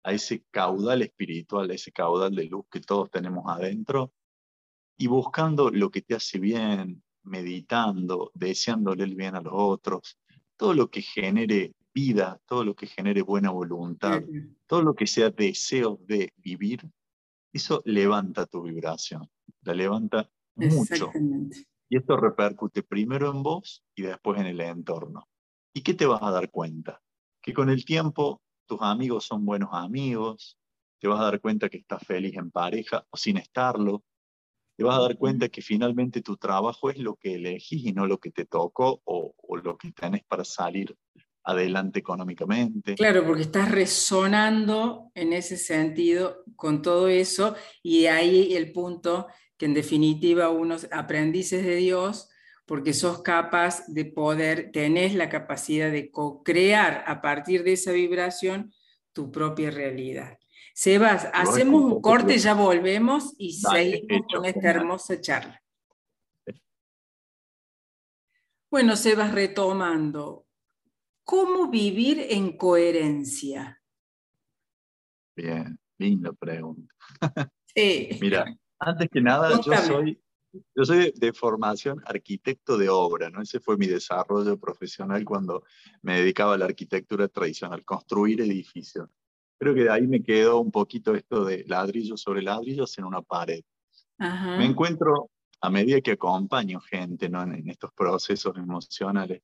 a 0.08 0.12
ese 0.12 0.42
caudal 0.50 1.02
espiritual, 1.02 1.70
a 1.70 1.74
ese 1.74 1.92
caudal 1.92 2.34
de 2.34 2.44
luz 2.44 2.64
que 2.70 2.80
todos 2.80 3.10
tenemos 3.10 3.44
adentro? 3.46 4.14
Y 4.96 5.06
buscando 5.06 5.70
lo 5.70 5.90
que 5.90 6.00
te 6.00 6.14
hace 6.14 6.38
bien, 6.38 7.02
meditando, 7.24 8.32
deseándole 8.34 9.04
el 9.04 9.14
bien 9.14 9.36
a 9.36 9.42
los 9.42 9.52
otros, 9.54 10.18
todo 10.56 10.72
lo 10.72 10.90
que 10.90 11.02
genere 11.02 11.74
vida, 11.92 12.40
todo 12.46 12.64
lo 12.64 12.74
que 12.74 12.86
genere 12.86 13.20
buena 13.20 13.50
voluntad, 13.50 14.22
todo 14.66 14.82
lo 14.82 14.94
que 14.94 15.06
sea 15.06 15.28
deseo 15.28 16.00
de 16.06 16.32
vivir, 16.36 16.90
eso 17.52 17.82
levanta 17.84 18.46
tu 18.46 18.62
vibración, 18.62 19.28
la 19.62 19.74
levanta 19.74 20.30
mucho. 20.54 21.12
Y 21.90 21.96
esto 21.98 22.16
repercute 22.16 22.82
primero 22.82 23.30
en 23.30 23.42
vos 23.42 23.84
y 23.94 24.02
después 24.02 24.40
en 24.40 24.46
el 24.46 24.60
entorno. 24.60 25.28
¿Y 25.74 25.82
qué 25.82 25.92
te 25.92 26.06
vas 26.06 26.22
a 26.22 26.30
dar 26.30 26.50
cuenta? 26.50 27.02
Que 27.42 27.52
con 27.52 27.68
el 27.68 27.84
tiempo 27.84 28.40
tus 28.68 28.80
amigos 28.82 29.24
son 29.24 29.44
buenos 29.44 29.70
amigos, 29.72 30.56
te 31.00 31.08
vas 31.08 31.20
a 31.20 31.24
dar 31.24 31.40
cuenta 31.40 31.68
que 31.68 31.78
estás 31.78 32.02
feliz 32.06 32.36
en 32.36 32.50
pareja 32.50 33.04
o 33.10 33.16
sin 33.16 33.38
estarlo, 33.38 34.04
te 34.76 34.84
vas 34.84 34.98
a 34.98 35.02
dar 35.02 35.16
cuenta 35.16 35.48
que 35.48 35.62
finalmente 35.62 36.22
tu 36.22 36.36
trabajo 36.36 36.90
es 36.90 36.98
lo 36.98 37.16
que 37.16 37.34
elegís 37.34 37.86
y 37.86 37.92
no 37.92 38.06
lo 38.06 38.18
que 38.18 38.30
te 38.30 38.44
tocó 38.44 39.00
o, 39.04 39.34
o 39.36 39.56
lo 39.56 39.76
que 39.76 39.90
tenés 39.90 40.22
para 40.24 40.44
salir 40.44 40.96
adelante 41.42 41.98
económicamente. 41.98 42.94
Claro, 42.94 43.24
porque 43.26 43.42
estás 43.42 43.70
resonando 43.70 45.10
en 45.14 45.32
ese 45.32 45.56
sentido 45.56 46.44
con 46.54 46.82
todo 46.82 47.08
eso 47.08 47.56
y 47.82 48.06
ahí 48.06 48.54
el 48.54 48.70
punto 48.70 49.26
que 49.56 49.66
en 49.66 49.74
definitiva 49.74 50.50
unos 50.50 50.86
aprendices 50.92 51.64
de 51.64 51.76
Dios, 51.76 52.28
porque 52.68 52.92
sos 52.92 53.22
capaz 53.22 53.86
de 53.88 54.04
poder, 54.04 54.70
tenés 54.70 55.14
la 55.14 55.28
capacidad 55.28 55.90
de 55.90 56.10
co-crear 56.10 57.02
a 57.06 57.20
partir 57.22 57.64
de 57.64 57.72
esa 57.72 57.92
vibración 57.92 58.72
tu 59.14 59.32
propia 59.32 59.70
realidad. 59.70 60.38
Sebas, 60.74 61.28
hacemos 61.32 61.82
un 61.82 62.00
corte, 62.00 62.38
ya 62.38 62.54
volvemos 62.54 63.34
y 63.38 63.54
seguimos 63.54 64.26
con 64.32 64.44
esta 64.44 64.70
hermosa 64.70 65.20
charla. 65.20 65.60
Bueno, 68.70 68.94
Sebas, 68.96 69.32
retomando, 69.32 70.46
¿Cómo 71.28 71.68
vivir 71.68 72.24
en 72.30 72.56
coherencia? 72.56 73.82
Bien, 75.36 75.78
linda 75.98 76.32
pregunta. 76.32 76.94
Sí. 77.76 78.08
Mira, 78.18 78.56
antes 78.78 79.10
que 79.12 79.20
nada, 79.20 79.60
yo 79.60 79.76
soy, 79.76 80.18
yo 80.52 80.84
soy 80.84 81.12
de 81.16 81.32
formación 81.32 82.02
arquitecto 82.06 82.78
de 82.78 82.88
obra, 82.88 83.30
¿no? 83.30 83.42
Ese 83.42 83.60
fue 83.60 83.76
mi 83.76 83.86
desarrollo 83.86 84.58
profesional 84.58 85.24
cuando 85.24 85.64
me 86.02 86.18
dedicaba 86.18 86.54
a 86.54 86.58
la 86.58 86.64
arquitectura 86.64 87.28
tradicional, 87.28 87.84
construir 87.84 88.40
edificios. 88.40 89.08
Creo 89.58 89.74
que 89.74 89.84
de 89.84 89.90
ahí 89.90 90.06
me 90.06 90.22
quedó 90.22 90.60
un 90.60 90.70
poquito 90.70 91.14
esto 91.14 91.44
de 91.44 91.64
ladrillos 91.66 92.20
sobre 92.20 92.42
ladrillos 92.42 92.96
en 92.98 93.04
una 93.04 93.22
pared. 93.22 93.62
Me 94.18 94.64
encuentro, 94.64 95.30
a 95.60 95.70
medida 95.70 96.00
que 96.00 96.12
acompaño 96.12 96.80
gente 96.80 97.28
¿no? 97.28 97.42
en 97.42 97.68
estos 97.68 97.92
procesos 97.92 98.56
emocionales, 98.56 99.42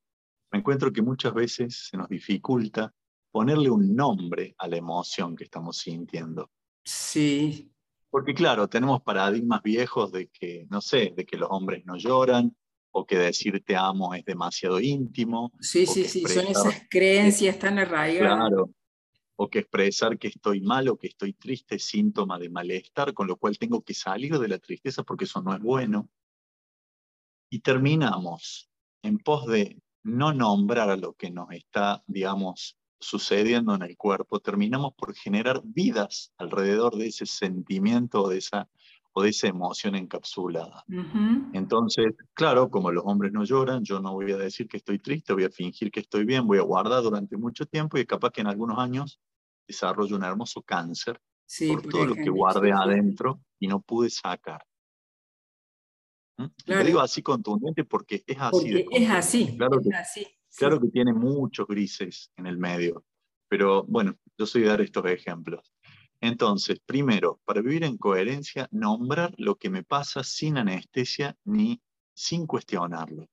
me 0.51 0.59
encuentro 0.59 0.91
que 0.91 1.01
muchas 1.01 1.33
veces 1.33 1.87
se 1.89 1.97
nos 1.97 2.07
dificulta 2.09 2.93
ponerle 3.31 3.69
un 3.69 3.95
nombre 3.95 4.55
a 4.57 4.67
la 4.67 4.77
emoción 4.77 5.35
que 5.35 5.43
estamos 5.43 5.77
sintiendo. 5.77 6.49
Sí. 6.85 7.74
Porque 8.15 8.33
claro, 8.33 8.69
tenemos 8.69 9.01
paradigmas 9.01 9.61
viejos 9.61 10.09
de 10.13 10.29
que, 10.29 10.65
no 10.69 10.79
sé, 10.79 11.11
de 11.17 11.25
que 11.25 11.35
los 11.35 11.49
hombres 11.51 11.85
no 11.85 11.97
lloran, 11.97 12.55
o 12.91 13.05
que 13.05 13.17
decir 13.17 13.61
te 13.65 13.75
amo 13.75 14.13
es 14.13 14.23
demasiado 14.23 14.79
íntimo. 14.79 15.51
Sí, 15.59 15.85
sí, 15.85 16.05
sí, 16.05 16.21
son 16.21 16.47
esas 16.47 16.87
creencias 16.89 17.59
tan 17.59 17.77
arraigadas. 17.77 18.37
Claro, 18.37 18.69
o 19.35 19.49
que 19.49 19.59
expresar 19.59 20.17
que 20.17 20.29
estoy 20.29 20.61
mal 20.61 20.87
o 20.87 20.95
que 20.95 21.07
estoy 21.07 21.33
triste 21.33 21.75
es 21.75 21.83
síntoma 21.83 22.39
de 22.39 22.49
malestar, 22.49 23.13
con 23.13 23.27
lo 23.27 23.35
cual 23.35 23.57
tengo 23.57 23.83
que 23.83 23.93
salir 23.93 24.39
de 24.39 24.47
la 24.47 24.59
tristeza 24.59 25.03
porque 25.03 25.25
eso 25.25 25.41
no 25.41 25.53
es 25.53 25.61
bueno. 25.61 26.09
Y 27.49 27.59
terminamos 27.59 28.69
en 29.03 29.17
pos 29.17 29.45
de 29.45 29.77
no 30.03 30.31
nombrar 30.31 30.97
lo 30.97 31.15
que 31.15 31.31
nos 31.31 31.51
está, 31.51 32.01
digamos, 32.07 32.77
sucediendo 32.99 33.75
en 33.75 33.83
el 33.83 33.97
cuerpo, 33.97 34.39
terminamos 34.39 34.93
por 34.93 35.13
generar 35.13 35.61
vidas 35.63 36.31
alrededor 36.37 36.95
de 36.95 37.07
ese 37.07 37.25
sentimiento 37.25 38.23
o 38.23 38.29
de 38.29 38.37
esa, 38.37 38.69
o 39.13 39.23
de 39.23 39.29
esa 39.29 39.47
emoción 39.47 39.95
encapsulada. 39.95 40.83
Entonces, 41.53 42.07
claro, 42.33 42.69
como 42.69 42.91
los 42.91 43.03
hombres 43.05 43.31
no 43.31 43.43
lloran, 43.43 43.83
yo 43.83 43.99
no 43.99 44.13
voy 44.13 44.31
a 44.31 44.37
decir 44.37 44.67
que 44.67 44.77
estoy 44.77 44.99
triste, 44.99 45.33
voy 45.33 45.45
a 45.45 45.49
fingir 45.49 45.91
que 45.91 45.99
estoy 45.99 46.25
bien, 46.25 46.47
voy 46.47 46.57
a 46.57 46.63
guardar 46.63 47.03
durante 47.03 47.37
mucho 47.37 47.65
tiempo 47.65 47.97
y 47.97 48.05
capaz 48.05 48.31
que 48.31 48.41
en 48.41 48.47
algunos 48.47 48.77
años 48.79 49.19
desarrollo 49.67 50.15
un 50.15 50.23
hermoso 50.23 50.61
cáncer 50.61 51.19
por, 51.67 51.81
todo 51.83 52.05
lo 52.05 52.15
que 52.15 52.29
guardé 52.29 52.71
adentro 52.71 53.41
y 53.59 53.67
no 53.67 53.81
pude 53.81 54.09
sacar. 54.09 54.63
¿Mm? 56.37 56.45
Lo 56.65 56.83
digo 56.83 56.99
así 56.99 57.21
contundente 57.21 57.85
porque 57.85 58.23
es 58.25 58.37
así. 58.39 58.85
es 58.91 59.09
así. 59.09 59.55
Claro, 59.57 59.79
que, 59.81 59.95
así. 59.95 60.27
Claro 60.57 60.79
que 60.79 60.89
tiene 60.89 61.13
muchos 61.13 61.67
grises 61.67 62.31
en 62.37 62.47
el 62.47 62.57
medio, 62.57 63.03
pero 63.47 63.83
bueno, 63.83 64.17
yo 64.37 64.45
soy 64.45 64.63
de 64.63 64.67
dar 64.69 64.81
estos 64.81 65.05
ejemplos. 65.05 65.73
Entonces, 66.21 66.79
primero, 66.85 67.39
para 67.45 67.61
vivir 67.61 67.83
en 67.83 67.97
coherencia, 67.97 68.67
nombrar 68.71 69.33
lo 69.37 69.55
que 69.55 69.69
me 69.69 69.83
pasa 69.83 70.23
sin 70.23 70.57
anestesia 70.57 71.37
ni 71.43 71.81
sin 72.13 72.47
cuestionarlo. 72.47 73.27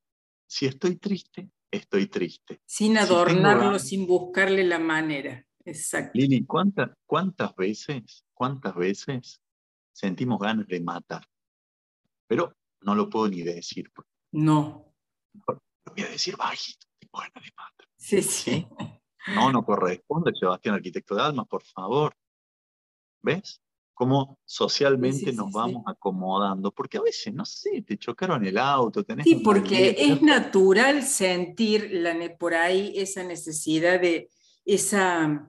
Si 0.47 0.67
estoy 0.67 0.97
triste, 0.97 1.49
estoy 1.71 2.09
triste. 2.09 2.61
Sin 2.67 2.99
adornarlo, 2.99 3.79
sin 3.79 4.07
buscarle 4.07 4.65
la 4.65 4.79
manera. 4.79 5.47
Exacto. 5.65 6.13
Lili, 6.15 6.45
¿cuántas, 6.45 6.91
¿cuántas 7.07 7.55
veces, 7.55 8.25
cuántas 8.35 8.75
veces 8.75 9.41
sentimos 9.93 10.41
ganas 10.41 10.67
de 10.67 10.81
matar? 10.81 11.25
Pero 12.27 12.55
no 12.83 12.95
lo 12.95 13.09
puedo 13.09 13.29
ni 13.29 13.43
decir. 13.43 13.91
No. 14.33 14.93
Lo 15.47 15.63
voy 15.95 16.05
a 16.05 16.11
decir 16.11 16.37
bajito, 16.37 16.87
tengo 17.13 17.23
ganas 17.23 17.45
de 17.45 17.53
matar. 17.57 17.89
Sí, 17.97 18.23
sí. 18.23 18.67
No, 19.35 19.53
no 19.53 19.65
corresponde, 19.65 20.33
Sebastián, 20.35 20.75
arquitecto 20.75 21.15
de 21.15 21.23
almas, 21.23 21.47
por 21.47 21.63
favor. 21.63 22.15
¿Ves? 23.23 23.61
Cómo 23.95 24.39
socialmente 24.45 25.33
nos 25.33 25.53
vamos 25.53 25.85
acomodando, 25.87 26.73
porque 26.73 26.99
a 26.99 27.03
veces, 27.03 27.33
no 27.33 27.45
sé, 27.45 27.83
te 27.83 27.97
chocaron 27.99 28.45
el 28.45 28.59
auto, 28.59 29.05
tenés... 29.05 29.25
Sí, 29.25 29.37
porque 29.37 29.95
es 29.97 30.23
natural 30.23 31.03
sentir 31.05 31.91
la, 31.93 32.17
por 32.37 32.55
ahí 32.55 32.95
esa 32.97 33.23
necesidad 33.23 34.01
de 34.01 34.29
esa 34.65 35.49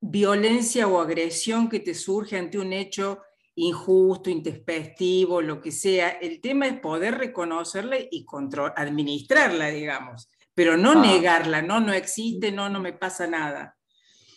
violencia 0.00 0.86
o 0.86 1.00
agresión 1.00 1.68
que 1.68 1.80
te 1.80 1.94
surge 1.94 2.36
ante 2.36 2.58
un 2.58 2.72
hecho 2.72 3.20
injusto, 3.56 4.30
intempestivo, 4.30 5.40
lo 5.40 5.60
que 5.60 5.72
sea. 5.72 6.10
El 6.10 6.40
tema 6.40 6.66
es 6.68 6.78
poder 6.78 7.16
reconocerla 7.16 7.96
y 8.10 8.24
control, 8.24 8.72
administrarla, 8.76 9.68
digamos, 9.68 10.28
pero 10.56 10.78
no 10.78 10.92
ah. 10.92 11.02
negarla, 11.02 11.60
no, 11.60 11.80
no 11.80 11.92
existe, 11.92 12.50
no, 12.50 12.70
no 12.70 12.80
me 12.80 12.94
pasa 12.94 13.26
nada. 13.26 13.76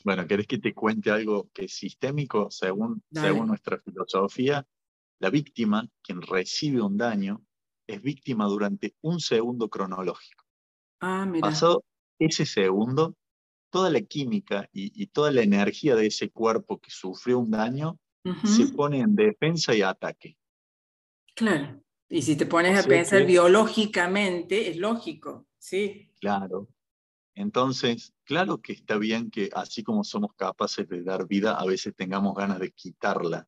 Bueno, 0.03 0.27
¿querés 0.27 0.47
que 0.47 0.57
te 0.57 0.73
cuente 0.73 1.09
algo 1.11 1.49
que 1.53 1.65
es 1.65 1.73
sistémico 1.73 2.51
según, 2.51 3.01
según 3.11 3.47
nuestra 3.47 3.79
filosofía? 3.79 4.67
La 5.19 5.29
víctima, 5.29 5.87
quien 6.03 6.21
recibe 6.21 6.81
un 6.81 6.97
daño, 6.97 7.41
es 7.87 8.01
víctima 8.01 8.45
durante 8.45 8.95
un 9.01 9.21
segundo 9.21 9.69
cronológico. 9.69 10.43
Ah, 10.99 11.25
mira. 11.25 11.47
Pasado 11.47 11.85
ese 12.19 12.45
segundo, 12.45 13.15
toda 13.69 13.89
la 13.89 14.01
química 14.01 14.69
y, 14.73 15.07
toda 15.07 15.31
la 15.31 15.41
energía 15.41 15.95
de 15.95 16.07
ese 16.07 16.29
cuerpo 16.29 16.79
que 16.79 16.91
sufrió 16.91 17.39
un 17.39 17.51
daño 17.51 17.97
se 18.43 18.67
pone 18.67 18.99
en 18.99 19.15
defensa 19.15 19.73
y 19.73 19.81
ataque. 19.81 20.37
Claro. 21.33 21.81
Y 22.09 22.21
si 22.23 22.35
te 22.35 22.45
pones 22.45 22.77
a 22.77 22.87
pensar 22.87 23.25
biológicamente, 23.25 24.69
es 24.69 24.77
lógico, 24.77 25.47
sí. 25.57 26.08
Claro. 26.19 26.67
Entonces, 27.35 28.13
claro 28.25 28.61
que 28.61 28.73
está 28.73 28.97
bien 28.97 29.31
que 29.31 29.49
así 29.53 29.83
como 29.83 30.03
somos 30.03 30.33
capaces 30.35 30.87
de 30.89 31.03
dar 31.03 31.25
vida, 31.27 31.55
a 31.55 31.65
veces 31.65 31.95
tengamos 31.95 32.35
ganas 32.35 32.59
de 32.59 32.71
quitarla. 32.71 33.47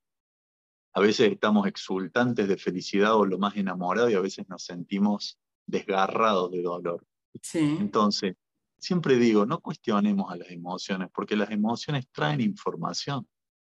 A 0.93 1.01
veces 1.01 1.31
estamos 1.31 1.67
exultantes 1.67 2.47
de 2.47 2.57
felicidad 2.57 3.15
o 3.15 3.25
lo 3.25 3.37
más 3.37 3.55
enamorados 3.55 4.11
y 4.11 4.15
a 4.15 4.21
veces 4.21 4.47
nos 4.49 4.63
sentimos 4.63 5.37
desgarrados 5.65 6.51
de 6.51 6.61
dolor. 6.61 7.05
Sí. 7.41 7.77
Entonces, 7.79 8.35
siempre 8.77 9.15
digo, 9.15 9.45
no 9.45 9.59
cuestionemos 9.59 10.31
a 10.31 10.35
las 10.35 10.49
emociones, 10.51 11.09
porque 11.13 11.35
las 11.35 11.51
emociones 11.51 12.07
traen 12.11 12.41
información. 12.41 13.27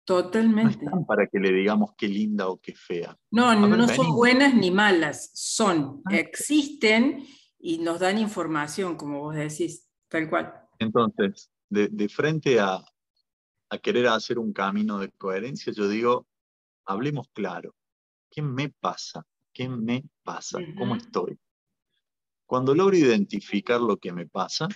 Totalmente. 0.04 0.76
No 0.76 0.84
están 0.84 1.06
para 1.06 1.26
que 1.26 1.38
le 1.38 1.52
digamos 1.52 1.92
qué 1.96 2.08
linda 2.08 2.48
o 2.48 2.58
qué 2.58 2.74
fea. 2.74 3.16
No, 3.30 3.54
no 3.54 3.88
son 3.88 4.12
buenas 4.12 4.54
ni 4.54 4.70
malas, 4.70 5.30
son, 5.34 6.02
ah. 6.04 6.16
existen 6.16 7.24
y 7.66 7.78
nos 7.78 7.98
dan 7.98 8.18
información, 8.18 8.94
como 8.94 9.20
vos 9.20 9.34
decís, 9.34 9.88
tal 10.08 10.28
cual. 10.28 10.68
Entonces, 10.78 11.50
de, 11.70 12.08
frente 12.10 12.60
a, 12.60 12.84
a 13.70 13.78
querer 13.78 14.06
hacer 14.08 14.38
un 14.38 14.52
camino 14.52 14.98
de 14.98 15.10
coherencia, 15.12 15.72
yo 15.72 15.88
digo, 15.88 16.26
hablemos 16.84 17.30
claro. 17.32 17.74
¿Qué 18.30 18.42
me 18.42 18.68
pasa? 18.68 19.26
¿Qué 19.50 19.66
me 19.66 20.04
pasa? 20.22 20.58
¿Cómo 20.76 20.94
estoy? 20.96 21.38
Cuando 22.44 22.74
logro 22.74 22.98
identificar 22.98 23.80
lo 23.80 23.96
que 23.96 24.12
me 24.12 24.26
pasa, 24.26 24.68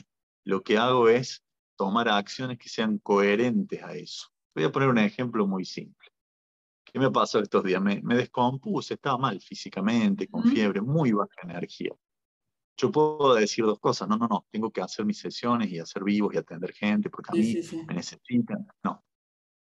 lo 0.44 0.62
que 0.62 0.79
hago 0.79 1.11
es 1.11 1.44
tomar 1.77 2.09
acciones 2.09 2.57
que 2.57 2.70
sean 2.70 2.96
coherentes 3.01 3.83
a 3.83 3.92
eso. 3.92 4.29
Voy 4.55 4.64
a 4.64 4.72
poner 4.72 4.88
un 4.88 4.98
ejemplo 4.98 5.46
muy 5.46 5.66
simple. 5.66 6.09
¿Qué 6.87 6.98
me 6.98 7.11
pasó 7.11 7.38
estos 7.40 7.64
días? 7.64 7.83
Me, 7.83 8.01
descompuse, 8.01 8.94
estaba 8.94 9.18
mal 9.18 9.42
físicamente, 9.42 10.27
con 10.27 10.42
fiebre, 10.44 10.81
muy 10.81 11.12
baja 11.12 11.42
energía. 11.42 11.92
Yo 12.81 12.93
puedo 12.93 13.35
decir 13.35 13.64
dos 13.64 13.81
cosas, 13.81 14.09
no, 14.09 14.17
no, 14.17 14.29
no, 14.29 14.47
tengo 14.51 14.71
que 14.71 14.81
hacer 14.81 15.05
mis 15.05 15.19
sesiones 15.19 15.71
y 15.71 15.81
hacer 15.81 16.05
vivos 16.05 16.33
y 16.33 16.38
atender 16.38 16.73
gente 16.73 17.11
porque 17.11 17.31
a 17.33 17.35
mí 17.35 17.57
me 17.88 17.95
necesitan. 17.95 18.67
No, 18.85 19.05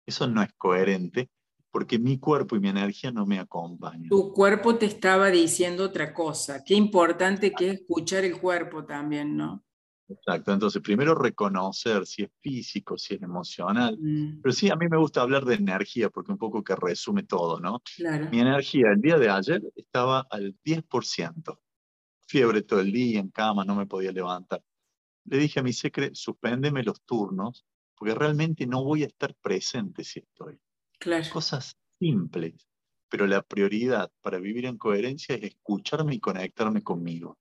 eso 0.06 0.28
no 0.28 0.44
es 0.44 0.54
coherente 0.54 1.30
porque 1.72 2.00
mi 2.00 2.20
cuerpo 2.20 2.56
y 2.56 2.60
mi 2.60 2.70
energía 2.70 3.12
no 3.12 3.26
me 3.26 3.40
acompañan. 3.40 4.10
Tu 4.10 4.32
cuerpo 4.34 4.76
te 4.76 4.86
estaba 4.86 5.30
diciendo 5.30 5.86
otra 5.86 6.14
cosa. 6.14 6.64
Qué 6.64 6.76
importante 6.76 7.52
que 7.52 7.70
es 7.70 7.74
escuchar 7.82 8.26
el 8.26 8.40
cuerpo 8.40 8.86
también, 8.86 9.36
¿no? 9.36 9.64
Exacto, 10.08 10.52
entonces 10.52 10.82
primero 10.82 11.14
reconocer 11.14 12.06
si 12.08 12.24
es 12.24 12.32
físico, 12.42 12.98
si 12.98 13.14
es 13.14 13.22
emocional, 13.22 13.96
mm. 14.00 14.42
pero 14.42 14.54
sí, 14.54 14.70
a 14.72 14.76
mí 14.76 14.88
me 14.90 14.98
gusta 14.98 15.22
hablar 15.22 15.46
de 15.46 15.54
energía 15.54 16.10
porque 16.10 16.32
un 16.32 16.40
poco 16.40 16.64
que 16.64 16.76
resume 16.76 17.24
todo, 17.24 17.60
¿no? 17.60 17.84
Mi 18.32 18.40
energía 18.40 18.88
el 18.92 19.02
día 19.02 19.20
de 19.20 19.30
ayer 19.30 19.62
estaba 19.76 20.26
al 20.32 20.58
10%, 20.66 21.60
fiebre 22.30 22.62
todo 22.62 22.80
el 22.80 22.92
día, 22.92 23.20
en 23.20 23.30
cama, 23.30 23.66
no 23.66 23.76
me 23.76 23.88
podía 23.88 24.12
levantar. 24.12 24.64
Le 25.26 25.38
dije 25.38 25.60
a 25.60 25.64
mi 25.64 25.74
secre, 25.74 26.12
suspéndeme 26.14 26.84
los 26.84 27.02
turnos 27.02 27.66
porque 27.96 28.14
realmente 28.14 28.66
no 28.68 28.84
voy 28.84 29.04
a 29.04 29.08
estar 29.08 29.36
presente 29.42 30.04
si 30.04 30.20
estoy. 30.20 30.58
Claro. 31.00 31.26
Cosas 31.34 31.78
simples, 32.00 32.68
pero 33.10 33.26
la 33.28 33.42
prioridad 33.42 34.12
para 34.22 34.40
vivir 34.40 34.66
en 34.66 34.78
coherencia 34.78 35.36
es 35.36 35.44
escucharme 35.44 36.16
y 36.16 36.20
conectarme 36.20 36.82
conmigo. 36.82 37.38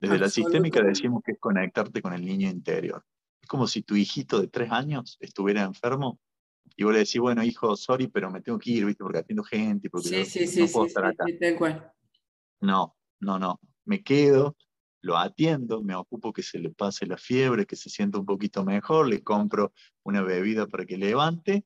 Desde 0.00 0.18
la 0.18 0.28
sistémica 0.28 0.82
decimos 0.82 1.22
que 1.24 1.32
es 1.32 1.38
conectarte 1.38 2.02
con 2.02 2.12
el 2.12 2.24
niño 2.24 2.48
interior. 2.48 3.04
Es 3.40 3.48
como 3.48 3.66
si 3.66 3.82
tu 3.82 3.96
hijito 3.96 4.40
de 4.40 4.48
tres 4.48 4.70
años 4.70 5.16
estuviera 5.20 5.62
enfermo 5.62 6.20
y 6.76 6.84
vos 6.84 6.92
le 6.92 7.00
decís, 7.00 7.20
bueno, 7.20 7.42
hijo, 7.42 7.76
sorry, 7.76 8.08
pero 8.08 8.30
me 8.30 8.40
tengo 8.40 8.58
que 8.58 8.70
ir, 8.70 8.84
¿viste? 8.84 9.02
Porque 9.02 9.18
atiendo 9.18 9.42
gente, 9.42 9.88
porque 9.90 10.24
no, 10.58 10.66
puedo 10.66 10.86
estar 10.86 11.04
acá. 11.06 11.24
No, 12.60 12.96
no, 13.20 13.38
no. 13.38 13.60
Me 13.88 14.02
quedo, 14.02 14.54
lo 15.00 15.16
atiendo, 15.16 15.82
me 15.82 15.94
ocupo 15.94 16.32
que 16.32 16.42
se 16.42 16.58
le 16.58 16.70
pase 16.70 17.06
la 17.06 17.16
fiebre, 17.16 17.66
que 17.66 17.74
se 17.74 17.88
sienta 17.88 18.18
un 18.18 18.26
poquito 18.26 18.64
mejor, 18.64 19.08
le 19.08 19.22
compro 19.22 19.72
una 20.04 20.22
bebida 20.22 20.66
para 20.66 20.84
que 20.84 20.98
levante 20.98 21.64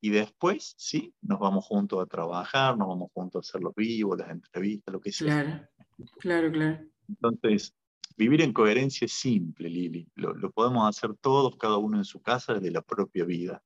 y 0.00 0.10
después, 0.10 0.74
sí, 0.76 1.14
nos 1.22 1.40
vamos 1.40 1.64
juntos 1.64 2.00
a 2.02 2.04
trabajar, 2.06 2.76
nos 2.76 2.88
vamos 2.88 3.10
juntos 3.14 3.38
a 3.38 3.48
hacer 3.48 3.62
los 3.62 3.74
vivos, 3.74 4.18
las 4.18 4.28
entrevistas, 4.28 4.92
lo 4.92 5.00
que 5.00 5.10
sea. 5.10 5.26
Claro, 5.26 6.10
claro, 6.20 6.52
claro. 6.52 6.84
Entonces, 7.08 7.74
vivir 8.14 8.42
en 8.42 8.52
coherencia 8.52 9.06
es 9.06 9.14
simple, 9.14 9.70
Lili. 9.70 10.06
Lo, 10.14 10.50
podemos 10.52 10.86
hacer 10.86 11.14
todos, 11.22 11.56
cada 11.56 11.78
uno 11.78 11.96
en 11.96 12.04
su 12.04 12.20
casa, 12.20 12.52
desde 12.52 12.70
la 12.70 12.82
propia 12.82 13.24
vida. 13.24 13.62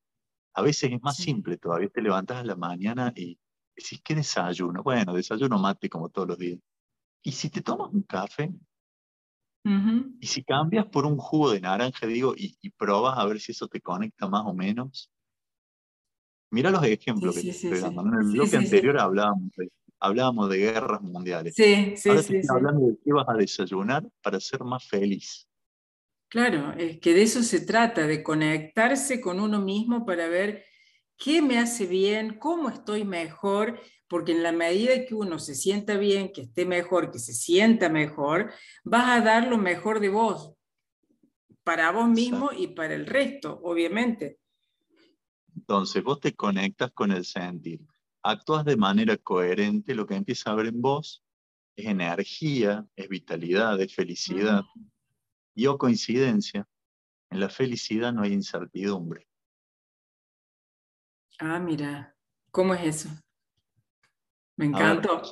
A 0.54 0.62
veces 0.62 0.92
es 0.92 1.02
más 1.02 1.16
simple 1.16 1.56
todavía. 1.56 1.88
Te 1.88 2.02
levantas 2.02 2.38
a 2.38 2.44
la 2.44 2.54
mañana 2.54 3.12
y 3.16 3.36
decís, 3.74 4.00
¿qué 4.04 4.14
desayuno? 4.14 4.84
Bueno, 4.84 5.14
desayuno 5.14 5.58
mate 5.58 5.88
como 5.88 6.08
todos 6.08 6.28
los 6.28 6.38
días. 6.38 6.60
¿Y 7.22 7.33
si 7.33 7.50
te 7.50 7.61
tomas 7.61 7.92
un 7.92 8.02
café? 8.02 8.52
Y 10.20 10.26
si 10.26 10.42
cambias 10.42 10.87
por 10.87 11.04
un 11.04 11.18
jugo 11.18 11.50
de 11.50 11.61
naranja, 11.61 12.07
digo, 12.07 12.35
y, 12.37 12.57
y, 12.62 12.70
probas 12.70 13.18
a 13.18 13.26
ver 13.26 13.38
si 13.38 13.52
eso 13.52 13.68
te 13.68 13.81
conecta 13.81 14.26
más 14.28 14.44
o 14.46 14.54
menos. 14.54 15.11
Mira 16.50 16.70
los 16.70 16.83
ejemplos 16.85 17.35
que 17.35 17.42
te 17.42 17.50
estoy 17.50 17.81
dando. 17.81 18.02
En 18.02 18.14
el 18.14 18.33
bloque 18.33 18.57
anterior 18.57 18.98
hablábamos 18.98 19.50
de, 19.57 19.70
hablábamos 20.00 20.48
de 20.48 20.59
guerras 20.59 21.02
mundiales. 21.02 21.54
Sí, 21.54 21.94
sí, 21.96 22.09
Ahora 22.09 22.22
sí. 22.22 22.33
te 22.33 22.40
estoy 22.40 22.57
hablando 22.57 22.87
de 22.87 22.98
qué 23.04 23.12
vas 23.12 23.28
a 23.28 23.35
desayunar 23.35 24.09
para 24.22 24.40
ser 24.40 24.61
más 24.64 24.88
feliz. 24.88 25.46
Claro, 26.28 26.72
es 26.72 26.98
que 27.00 27.14
de 27.14 27.22
eso 27.22 27.42
se 27.42 27.61
trata, 27.61 28.07
de 28.07 28.22
conectarse 28.22 29.20
con 29.20 29.40
uno 29.40 29.61
mismo 29.61 30.04
para 30.04 30.28
ver 30.28 30.64
qué 31.18 31.42
me 31.42 31.59
hace 31.59 31.87
bien, 31.87 32.38
cómo 32.38 32.70
estoy 32.70 33.04
mejor, 33.04 33.81
porque 34.09 34.33
en 34.33 34.42
la 34.42 34.52
medida 34.52 35.04
que 35.04 35.14
uno 35.14 35.38
se 35.38 35.54
sienta 35.54 35.96
bien, 35.96 36.33
que 36.33 36.42
esté 36.42 36.64
mejor, 36.64 37.11
que 37.11 37.18
se 37.18 37.35
sienta 37.35 37.88
mejor, 37.88 38.52
vas 38.85 39.20
a 39.20 39.22
dar 39.22 39.48
lo 39.48 39.59
mejor 39.59 40.00
de 40.00 40.09
vos, 40.09 40.54
para 41.64 41.90
vos 41.90 42.09
mismo 42.09 42.50
y 42.57 42.68
para 42.68 42.94
el 42.94 43.04
resto, 43.04 43.61
obviamente. 43.62 44.38
Entonces, 45.54 46.02
vos 46.02 46.20
te 46.20 46.35
conectas 46.35 46.92
con 46.92 47.11
el 47.12 47.24
sentir, 47.24 47.81
actúas 48.22 48.64
de 48.64 48.76
manera 48.76 49.16
coherente, 49.16 49.94
lo 49.94 50.07
que 50.07 50.14
empieza 50.14 50.52
a 50.52 50.54
ver 50.54 50.66
en 50.66 50.81
vos 50.81 51.22
es 51.76 51.87
energía, 51.87 52.87
es 52.96 53.09
vitalidad, 53.09 53.81
es 53.81 53.94
felicidad. 53.94 54.62
Y 55.54 55.66
o 55.66 55.76
coincidencia, 55.76 56.66
en 57.31 57.40
la 57.40 57.48
felicidad 57.48 58.12
no 58.12 58.22
hay 58.22 58.33
incertidumbre. 58.33 59.27
Ah, 61.38 61.59
mira, 61.59 62.16
¿cómo 62.51 62.74
es 62.74 62.85
eso? 62.85 63.09
Me 64.57 64.66
encantó. 64.66 65.22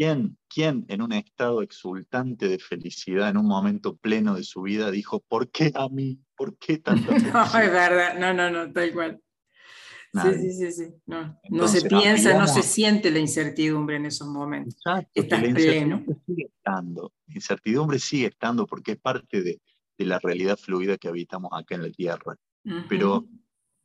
¿quién, 0.00 0.38
¿Quién 0.48 0.86
en 0.88 1.02
un 1.02 1.12
estado 1.12 1.60
exultante 1.60 2.48
de 2.48 2.58
felicidad, 2.58 3.28
en 3.28 3.36
un 3.36 3.46
momento 3.46 3.98
pleno 3.98 4.34
de 4.34 4.44
su 4.44 4.62
vida, 4.62 4.90
dijo, 4.90 5.20
¿por 5.20 5.50
qué 5.50 5.72
a 5.74 5.90
mí? 5.90 6.18
¿Por 6.34 6.56
qué 6.56 6.78
tanta 6.78 7.12
no, 7.18 7.44
es 7.44 7.70
verdad, 7.70 8.18
no, 8.18 8.32
no, 8.32 8.50
no, 8.50 8.72
tal 8.72 8.94
cual. 8.94 9.20
Sí, 10.12 10.34
sí, 10.40 10.52
sí, 10.52 10.72
sí. 10.72 10.94
No, 11.04 11.38
Entonces, 11.44 11.84
no 11.84 12.00
se 12.00 12.02
piensa, 12.02 12.38
no 12.38 12.46
se 12.48 12.62
siente 12.62 13.10
la 13.10 13.18
incertidumbre 13.18 13.96
en 13.96 14.06
esos 14.06 14.26
momentos. 14.26 14.74
Exacto, 14.74 15.10
Estás 15.14 15.42
la 15.42 15.54
pleno. 15.54 16.04
sigue 16.26 16.46
estando. 16.46 17.12
La 17.26 17.34
incertidumbre 17.34 17.98
sigue 17.98 18.26
estando 18.28 18.66
porque 18.66 18.92
es 18.92 18.98
parte 18.98 19.42
de, 19.42 19.60
de, 19.98 20.06
la 20.06 20.18
realidad 20.18 20.56
fluida 20.58 20.96
que 20.96 21.08
habitamos 21.08 21.50
acá 21.52 21.74
en 21.74 21.82
la 21.82 21.90
Tierra. 21.90 22.36
Uh 22.64 22.70
-huh. 22.70 22.86
Pero 22.88 23.28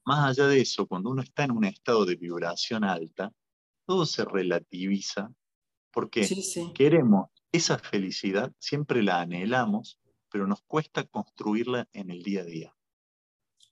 más 0.06 0.30
allá 0.30 0.48
de 0.48 0.62
eso, 0.62 0.88
cuando 0.88 1.10
uno 1.10 1.22
está 1.22 1.44
en 1.44 1.52
un 1.52 1.66
estado 1.66 2.06
de 2.06 2.16
vibración 2.16 2.84
alta, 2.84 3.32
todo 3.86 4.06
se 4.06 4.24
relativiza 4.26 5.32
porque 5.92 6.26
sí, 6.26 6.42
sí. 6.42 6.72
queremos 6.74 7.30
esa 7.52 7.78
felicidad, 7.80 8.52
siempre 8.60 9.02
la 9.02 9.22
anhelamos, 9.22 10.00
pero 10.30 10.46
nos 10.46 10.62
cuesta 10.64 11.06
construirla 11.06 11.88
en 11.94 12.12
el 12.12 12.22
día 12.22 12.42
a 12.42 12.44
día. 12.44 12.76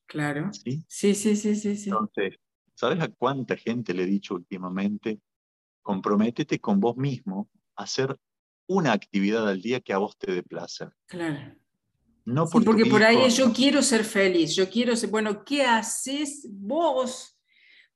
Claro. 0.06 0.52
¿Sí? 0.54 0.84
Sí, 0.88 1.16
sí, 1.16 1.36
sí, 1.36 1.56
sí, 1.56 1.76
sí. 1.76 1.90
Entonces, 1.90 2.36
¿sabes 2.76 3.02
a 3.02 3.10
cuánta 3.10 3.58
gente 3.58 3.94
le 3.94 4.04
he 4.04 4.06
dicho 4.08 4.36
últimamente? 4.36 5.20
Comprométete 5.82 6.60
con 6.60 6.80
vos 6.80 6.96
mismo 6.96 7.50
a 7.76 7.84
hacer 7.84 8.18
una 8.68 8.94
actividad 8.94 9.48
al 9.48 9.62
día 9.62 9.82
que 9.82 9.94
a 9.94 9.98
vos 9.98 10.18
te 10.18 10.32
dé 10.32 10.44
placer. 10.44 10.94
Claro. 11.08 11.56
No 12.26 12.46
por 12.48 12.62
sí, 12.62 12.66
porque 12.66 12.86
por 12.86 13.04
ahí 13.04 13.18
es, 13.24 13.36
yo 13.36 13.52
quiero 13.52 13.82
ser 13.82 14.04
feliz, 14.06 14.56
yo 14.56 14.70
quiero 14.70 14.96
ser, 14.96 15.10
bueno, 15.10 15.44
¿qué 15.44 15.64
haces 15.64 16.48
vos 16.50 17.38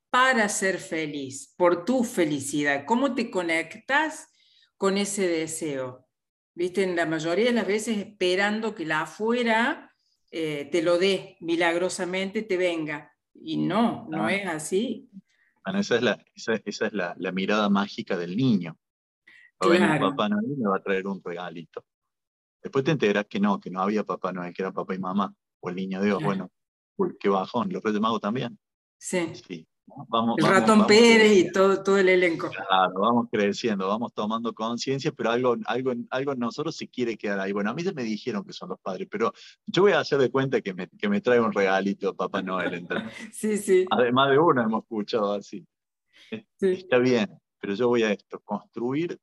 para 0.10 0.50
ser 0.50 0.80
feliz, 0.80 1.54
por 1.58 1.86
tu 1.86 2.04
felicidad? 2.04 2.84
¿Cómo 2.86 3.16
te 3.16 3.32
conectas 3.32 4.28
con 4.76 4.98
ese 4.98 5.28
deseo? 5.28 6.08
Viste, 6.54 6.84
en 6.84 6.96
la 6.96 7.06
mayoría 7.06 7.46
de 7.46 7.52
las 7.54 7.68
veces 7.68 7.98
esperando 8.00 8.74
que 8.76 8.86
la 8.86 9.02
afuera 9.02 9.94
eh, 10.32 10.68
te 10.72 10.82
lo 10.82 10.98
dé 10.98 11.38
milagrosamente, 11.40 12.42
te 12.42 12.58
venga. 12.58 13.13
Y 13.34 13.58
no, 13.58 14.08
no 14.10 14.26
Ah. 14.26 14.34
es 14.34 14.48
así. 14.48 15.10
Bueno, 15.63 15.80
esa 15.80 15.96
es, 15.98 16.02
la, 16.02 16.26
esa, 16.34 16.56
esa 16.66 16.88
es 16.88 16.94
la, 16.94 17.13
la 17.18 17.32
mirada 17.32 17.70
mágica 17.70 18.18
del 18.18 18.36
niño. 18.36 18.78
Claro. 19.60 20.10
Papá 20.10 20.30
Noel 20.30 20.58
me 20.58 20.68
va 20.70 20.78
a 20.78 20.82
traer 20.84 21.08
un 21.08 21.22
regalito. 21.24 21.86
Después 22.62 22.84
te 22.84 22.91
enteras 22.91 23.26
que 23.30 23.39
no, 23.39 23.60
que 23.60 23.70
no 23.70 23.82
había 23.82 24.04
Papá 24.04 24.32
Noel, 24.34 24.54
que 24.54 24.62
era 24.62 24.72
papá 24.72 24.96
y 24.96 25.00
mamá, 25.00 25.34
o 25.60 25.70
el 25.70 25.76
niño 25.76 26.02
Dios. 26.02 26.20
Claro. 26.20 26.50
Bueno, 26.98 27.15
qué 27.20 27.30
bajón, 27.30 27.70
los 27.72 27.84
Reyes 27.84 28.02
Magos 28.02 28.22
también. 28.22 28.58
Sí. 28.98 29.32
Sí. 29.48 29.67
Vamos, 30.10 30.36
El 30.38 30.43
vamos- 30.43 30.60
ratón 30.60 30.80
vamos 30.80 30.88
Pérez 30.88 31.38
y 31.38 31.50
todo, 31.52 31.82
todo 31.82 31.98
el 31.98 32.10
elenco. 32.10 32.50
Claro, 32.50 32.93
vamos 33.00 33.28
creciendo, 33.32 33.88
vamos 33.88 34.13
tomando 34.13 34.54
conciencia, 34.54 35.13
pero 35.13 35.30
algo, 35.32 35.56
algo, 35.65 35.93
algo 36.10 36.32
en 36.34 36.39
nosotros 36.39 36.76
se 36.76 36.89
quiere 36.89 37.15
quedar 37.17 37.39
ahí. 37.39 37.54
Bueno, 37.54 37.70
a 37.70 37.74
mí 37.74 37.84
se 37.84 37.93
me 37.93 38.04
dijeron 38.04 38.43
que 38.43 38.52
son 38.52 38.67
los 38.70 38.80
padres, 38.82 39.08
pero 39.10 39.32
yo 39.65 39.84
voy 39.84 39.93
a 39.93 40.00
hacer 40.02 40.17
de 40.20 40.30
cuenta 40.30 40.60
que 40.60 40.74
me, 40.74 40.89
que 40.89 41.08
me 41.08 41.22
trae 41.22 41.39
un 41.39 41.54
regalito 41.54 42.13
Papá 42.13 42.41
Noel. 42.41 42.74
¿entendés? 42.74 43.13
Sí, 43.34 43.58
sí. 43.58 43.86
Además 43.89 44.30
de 44.32 44.39
uno 44.39 44.62
hemos 44.62 44.84
escuchado 44.84 45.32
así. 45.34 45.65
sí. 46.32 46.43
Está 46.67 46.98
bien, 46.98 47.30
pero 47.62 47.74
yo 47.74 47.88
voy 47.88 48.04
a 48.04 48.12
esto, 48.12 48.41
construir, 48.41 49.17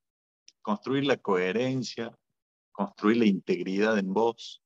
construir 0.63 1.05
la 1.05 1.19
coherencia, 1.19 2.11
construir 2.75 3.19
la 3.19 3.27
integridad 3.27 3.97
en 3.99 4.13
vos, 4.13 4.63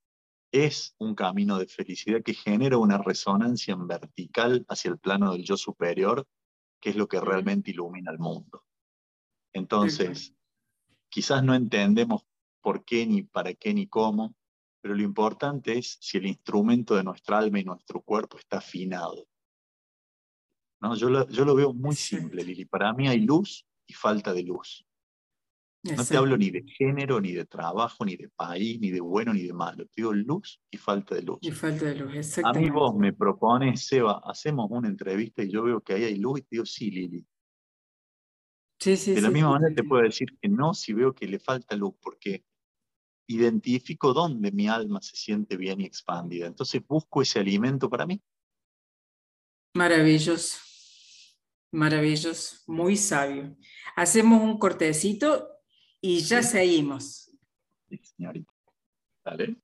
es 0.50 0.96
un 0.98 1.14
camino 1.14 1.58
de 1.58 1.66
felicidad 1.66 2.22
que 2.22 2.34
genera 2.34 2.78
una 2.78 2.98
resonancia 2.98 3.74
en 3.74 3.86
vertical 3.86 4.64
hacia 4.68 4.90
el 4.90 4.98
plano 4.98 5.32
del 5.32 5.44
yo 5.44 5.56
superior, 5.56 6.26
que 6.80 6.90
es 6.90 6.96
lo 6.96 7.06
que 7.06 7.20
realmente 7.20 7.70
ilumina 7.70 8.10
el 8.10 8.18
mundo. 8.18 8.64
Entonces, 9.52 10.34
quizás 11.10 11.44
no 11.44 11.54
entendemos 11.54 12.22
por 12.62 12.84
qué, 12.84 13.06
ni 13.06 13.22
para 13.22 13.52
qué, 13.54 13.74
ni 13.74 13.86
cómo, 13.86 14.34
pero 14.80 14.94
lo 14.94 15.02
importante 15.02 15.76
es 15.76 15.98
si 16.00 16.16
el 16.16 16.26
instrumento 16.26 16.96
de 16.96 17.04
nuestra 17.04 17.38
alma 17.38 17.60
y 17.60 17.64
nuestro 17.64 18.00
cuerpo 18.00 18.38
está 18.38 18.58
afinado. 18.58 19.28
¿No? 20.80 20.94
Yo, 20.94 21.10
lo, 21.10 21.28
yo 21.28 21.44
lo 21.44 21.54
veo 21.54 21.74
muy 21.74 21.96
simple, 21.96 22.42
Lili. 22.42 22.64
Para 22.64 22.92
mí 22.94 23.08
hay 23.08 23.20
luz 23.20 23.66
y 23.86 23.92
falta 23.92 24.32
de 24.32 24.44
luz. 24.44 24.87
No 25.84 26.04
te 26.04 26.16
hablo 26.16 26.36
ni 26.36 26.50
de 26.50 26.64
género, 26.66 27.20
ni 27.20 27.32
de 27.32 27.46
trabajo, 27.46 28.04
ni 28.04 28.16
de 28.16 28.28
país, 28.28 28.80
ni 28.80 28.90
de 28.90 29.00
bueno, 29.00 29.32
ni 29.32 29.42
de 29.42 29.52
malo. 29.52 29.84
Te 29.86 29.92
digo 29.96 30.12
luz 30.12 30.60
y 30.70 30.76
falta 30.76 31.14
de 31.14 31.22
luz. 31.22 31.38
Y 31.40 31.52
falta 31.52 31.86
de 31.86 31.94
luz, 31.94 32.08
A 32.08 32.12
mí 32.12 32.18
exactamente. 32.18 32.70
vos 32.72 32.96
me 32.96 33.12
propones, 33.12 33.86
Seba, 33.86 34.20
hacemos 34.24 34.66
una 34.70 34.88
entrevista 34.88 35.42
y 35.42 35.50
yo 35.50 35.62
veo 35.62 35.80
que 35.80 35.94
ahí 35.94 36.04
hay 36.04 36.16
luz 36.16 36.40
y 36.40 36.42
te 36.42 36.48
digo, 36.50 36.66
sí, 36.66 36.90
Lili. 36.90 37.24
Sí, 38.80 38.96
sí, 38.96 39.14
De 39.14 39.22
la 39.22 39.28
sí, 39.28 39.34
misma 39.34 39.50
manera 39.50 39.74
te 39.74 39.84
puedo 39.84 40.02
decir 40.02 40.28
que 40.40 40.48
no 40.48 40.74
si 40.74 40.92
veo 40.92 41.14
que 41.14 41.26
le 41.26 41.38
falta 41.38 41.76
luz, 41.76 41.94
porque 42.00 42.44
identifico 43.28 44.12
dónde 44.12 44.50
mi 44.52 44.68
alma 44.68 45.00
se 45.00 45.16
siente 45.16 45.56
bien 45.56 45.80
y 45.80 45.84
expandida. 45.84 46.46
Entonces 46.46 46.84
busco 46.86 47.22
ese 47.22 47.38
alimento 47.38 47.88
para 47.88 48.06
mí. 48.06 48.20
Maravilloso. 49.74 50.58
Maravilloso. 51.72 52.56
Muy 52.66 52.96
sabio. 52.96 53.56
Hacemos 53.96 54.42
un 54.42 54.58
cortecito 54.58 55.57
y 56.00 56.20
ya 56.20 56.42
Sí. 56.42 56.50
seguimos. 56.50 57.30
Sí, 57.88 58.00
señorita. 58.02 58.52
Dale. 59.24 59.56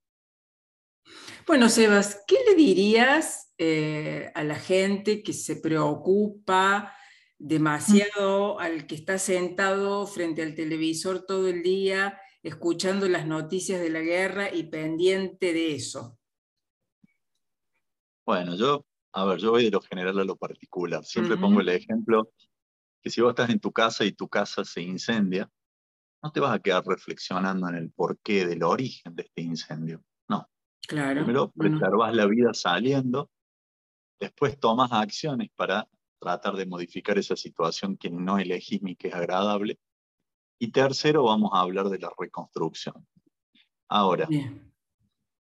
Bueno, 1.47 1.69
Sebas, 1.69 2.23
¿qué 2.27 2.37
le 2.49 2.55
dirías 2.55 3.53
eh, 3.59 4.33
a 4.35 4.43
la 4.45 4.57
gente 4.57 5.23
que 5.23 5.33
se 5.33 5.57
preocupa 5.57 6.95
demasiado, 7.39 8.59
al 8.59 8.87
que 8.87 8.95
está 8.95 9.19
sentado 9.19 10.07
frente 10.07 10.43
al 10.43 10.55
televisor 10.55 11.27
todo 11.27 11.49
el 11.49 11.63
día, 11.63 12.19
escuchando 12.43 13.09
las 13.09 13.27
noticias 13.27 13.81
de 13.81 13.91
la 13.91 14.01
guerra 14.01 14.53
y 14.55 14.65
pendiente 14.65 15.53
de 15.53 15.75
eso? 15.75 16.19
Bueno, 18.27 18.57
yo, 18.57 18.87
a 19.13 19.25
ver, 19.27 19.39
yo 19.39 19.51
voy 19.51 19.65
de 19.65 19.71
lo 19.71 19.83
general 19.83 20.19
a 20.19 20.25
lo 20.25 20.37
particular. 20.37 21.05
Siempre 21.05 21.37
pongo 21.37 21.61
el 21.61 21.69
ejemplo 21.69 22.33
que 23.03 23.11
si 23.11 23.21
vos 23.21 23.31
estás 23.31 23.51
en 23.51 23.61
tu 23.61 23.71
casa 23.71 24.05
y 24.07 24.13
tu 24.13 24.29
casa 24.29 24.65
se 24.65 24.81
incendia, 24.81 25.51
no 26.25 26.33
te 26.33 26.41
vas 26.41 26.55
a 26.55 26.59
quedar 26.59 26.83
reflexionando 26.87 27.69
en 27.69 27.75
el 27.75 27.91
porqué 27.91 28.47
del 28.47 28.63
origen 28.63 29.15
de 29.15 29.25
este 29.25 29.43
incendio. 29.43 30.03
No. 30.27 30.49
Claro. 30.89 31.23
Primero, 31.23 31.51
preservas 31.51 32.15
la 32.17 32.25
vida 32.25 32.55
saliendo, 32.55 33.31
después 34.19 34.59
tomas 34.59 34.91
acciones 34.91 35.51
para 35.55 35.87
tratar 36.19 36.55
de 36.55 36.65
modificar 36.65 37.19
esa 37.19 37.37
situación 37.37 37.99
que 37.99 38.09
no 38.09 38.39
elegís 38.39 38.81
ni 38.81 38.97
que 38.97 39.09
es 39.09 39.15
agradable. 39.15 39.79
Y 40.59 40.69
tercero, 40.69 41.25
vamos 41.25 41.51
a 41.53 41.61
hablar 41.61 41.91
de 41.91 41.99
la 41.99 42.11
reconstrucción. 42.19 43.07
Ahora, 43.91 44.25
bien. 44.25 44.73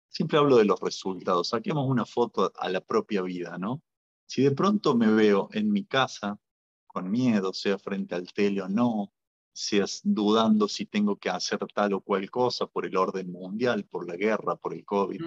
siempre 0.09 0.39
hablo 0.39 0.57
de 0.57 0.65
los 0.65 0.79
resultados. 0.79 1.49
Saquemos 1.49 1.87
una 1.87 2.05
foto 2.05 2.51
a 2.57 2.69
la 2.69 2.81
propia 2.81 3.21
vida, 3.21 3.59
¿no? 3.59 3.83
Si 4.25 4.41
de 4.41 4.51
pronto 4.51 4.95
me 4.95 5.11
veo 5.11 5.47
en 5.51 5.71
mi 5.71 5.85
casa 5.85 6.39
con 6.87 7.11
miedo, 7.11 7.53
sea 7.53 7.77
frente 7.77 8.15
al 8.15 8.33
tele 8.33 8.63
o 8.63 8.67
no, 8.67 9.13
seas 9.53 10.01
dudando 10.03 10.67
si 10.67 10.85
tengo 10.85 11.15
que 11.17 11.29
hacer 11.29 11.59
tal 11.73 11.93
o 11.93 12.01
cual 12.01 12.29
cosa 12.29 12.67
por 12.67 12.85
el 12.85 12.95
orden 12.95 13.31
mundial, 13.31 13.85
por 13.85 14.07
la 14.07 14.15
guerra, 14.15 14.55
por 14.55 14.73
el 14.73 14.85
COVID, 14.85 15.21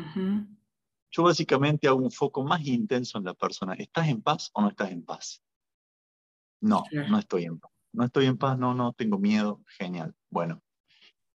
yo 1.11 1.23
básicamente 1.23 1.87
hago 1.87 1.99
un 2.01 2.11
foco 2.11 2.43
más 2.43 2.67
intenso 2.67 3.19
en 3.19 3.25
la 3.25 3.35
persona. 3.35 3.75
¿Estás 3.75 4.09
en 4.09 4.21
paz 4.21 4.51
o 4.53 4.63
no 4.63 4.69
estás 4.69 4.91
en 4.91 5.05
paz? 5.05 5.43
No, 6.61 6.83
Claro. 6.91 7.09
no 7.09 7.19
estoy 7.19 7.45
en 7.45 7.59
paz. 7.59 7.71
No 7.93 8.05
estoy 8.05 8.27
en 8.27 8.37
paz, 8.37 8.59
no, 8.59 8.75
no, 8.75 8.93
tengo 8.93 9.19
miedo. 9.19 9.63
Genial. 9.79 10.13
Bueno, 10.29 10.61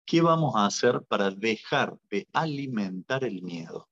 ¿qué 0.05 0.21
vamos 0.21 0.55
a 0.57 0.65
hacer 0.65 1.01
para 1.07 1.31
dejar 1.31 1.97
de 2.09 2.27
alimentar 2.33 3.23
el 3.23 3.41
miedo? 3.41 3.87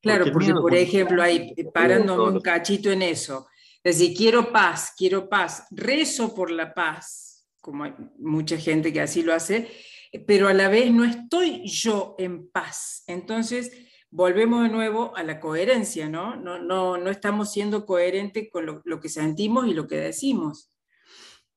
Claro, 0.00 0.26
porque, 0.32 0.52
por 0.52 0.74
ejemplo, 0.74 1.20
ahí 1.20 1.52
parándome 1.72 2.36
un 2.36 2.40
cachito 2.40 2.90
en 2.90 3.02
eso, 3.02 3.48
es 3.82 3.98
decir, 3.98 4.16
quiero 4.16 4.52
paz, 4.52 4.94
quiero 4.96 5.28
paz, 5.28 5.66
rezo 5.72 6.32
por 6.32 6.52
la 6.52 6.72
paz, 6.72 7.33
como 7.64 7.84
hay 7.84 7.94
mucha 8.18 8.58
gente 8.58 8.92
que 8.92 9.00
así 9.00 9.22
lo 9.22 9.32
hace, 9.32 9.70
pero 10.26 10.48
a 10.48 10.52
la 10.52 10.68
vez 10.68 10.92
no 10.92 11.02
estoy 11.02 11.66
yo 11.66 12.14
en 12.18 12.50
paz. 12.50 13.04
Entonces, 13.06 13.72
volvemos 14.10 14.64
de 14.64 14.68
nuevo 14.68 15.16
a 15.16 15.22
la 15.22 15.40
coherencia, 15.40 16.10
¿no? 16.10 16.36
No, 16.36 16.58
no, 16.58 16.98
no 16.98 17.10
estamos 17.10 17.50
siendo 17.50 17.86
coherentes 17.86 18.50
con 18.52 18.66
lo, 18.66 18.82
lo, 18.84 19.00
que 19.00 19.08
sentimos 19.08 19.66
y 19.66 19.72
lo 19.72 19.88
que 19.88 19.96
decimos. 19.96 20.70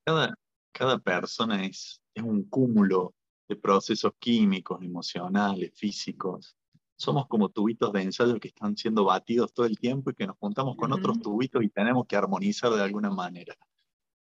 Cada, 0.06 0.34
cada 0.72 0.98
persona 0.98 1.66
es, 1.66 2.02
es 2.14 2.24
un 2.24 2.46
cúmulo 2.46 3.14
de 3.50 3.58
procesos 3.58 4.14
químicos, 4.18 4.82
emocionales, 4.82 5.74
físicos. 5.76 6.56
Somos 6.96 7.28
como 7.28 7.50
tubitos 7.50 7.92
de 7.92 8.04
ensayo 8.04 8.40
que 8.40 8.48
están 8.48 8.78
siendo 8.78 9.04
batidos 9.04 9.54
todo 9.54 9.66
el 9.66 9.78
tiempo 9.78 10.12
y 10.12 10.14
que 10.14 10.26
nos 10.26 10.38
juntamos 10.38 10.78
con 10.78 10.94
otros 10.94 11.20
tubitos 11.20 11.62
y 11.64 11.70
tenemos 11.70 12.08
que 12.08 12.16
armonizar 12.16 12.72
de 12.72 12.82
alguna 12.82 13.10
manera. 13.10 13.58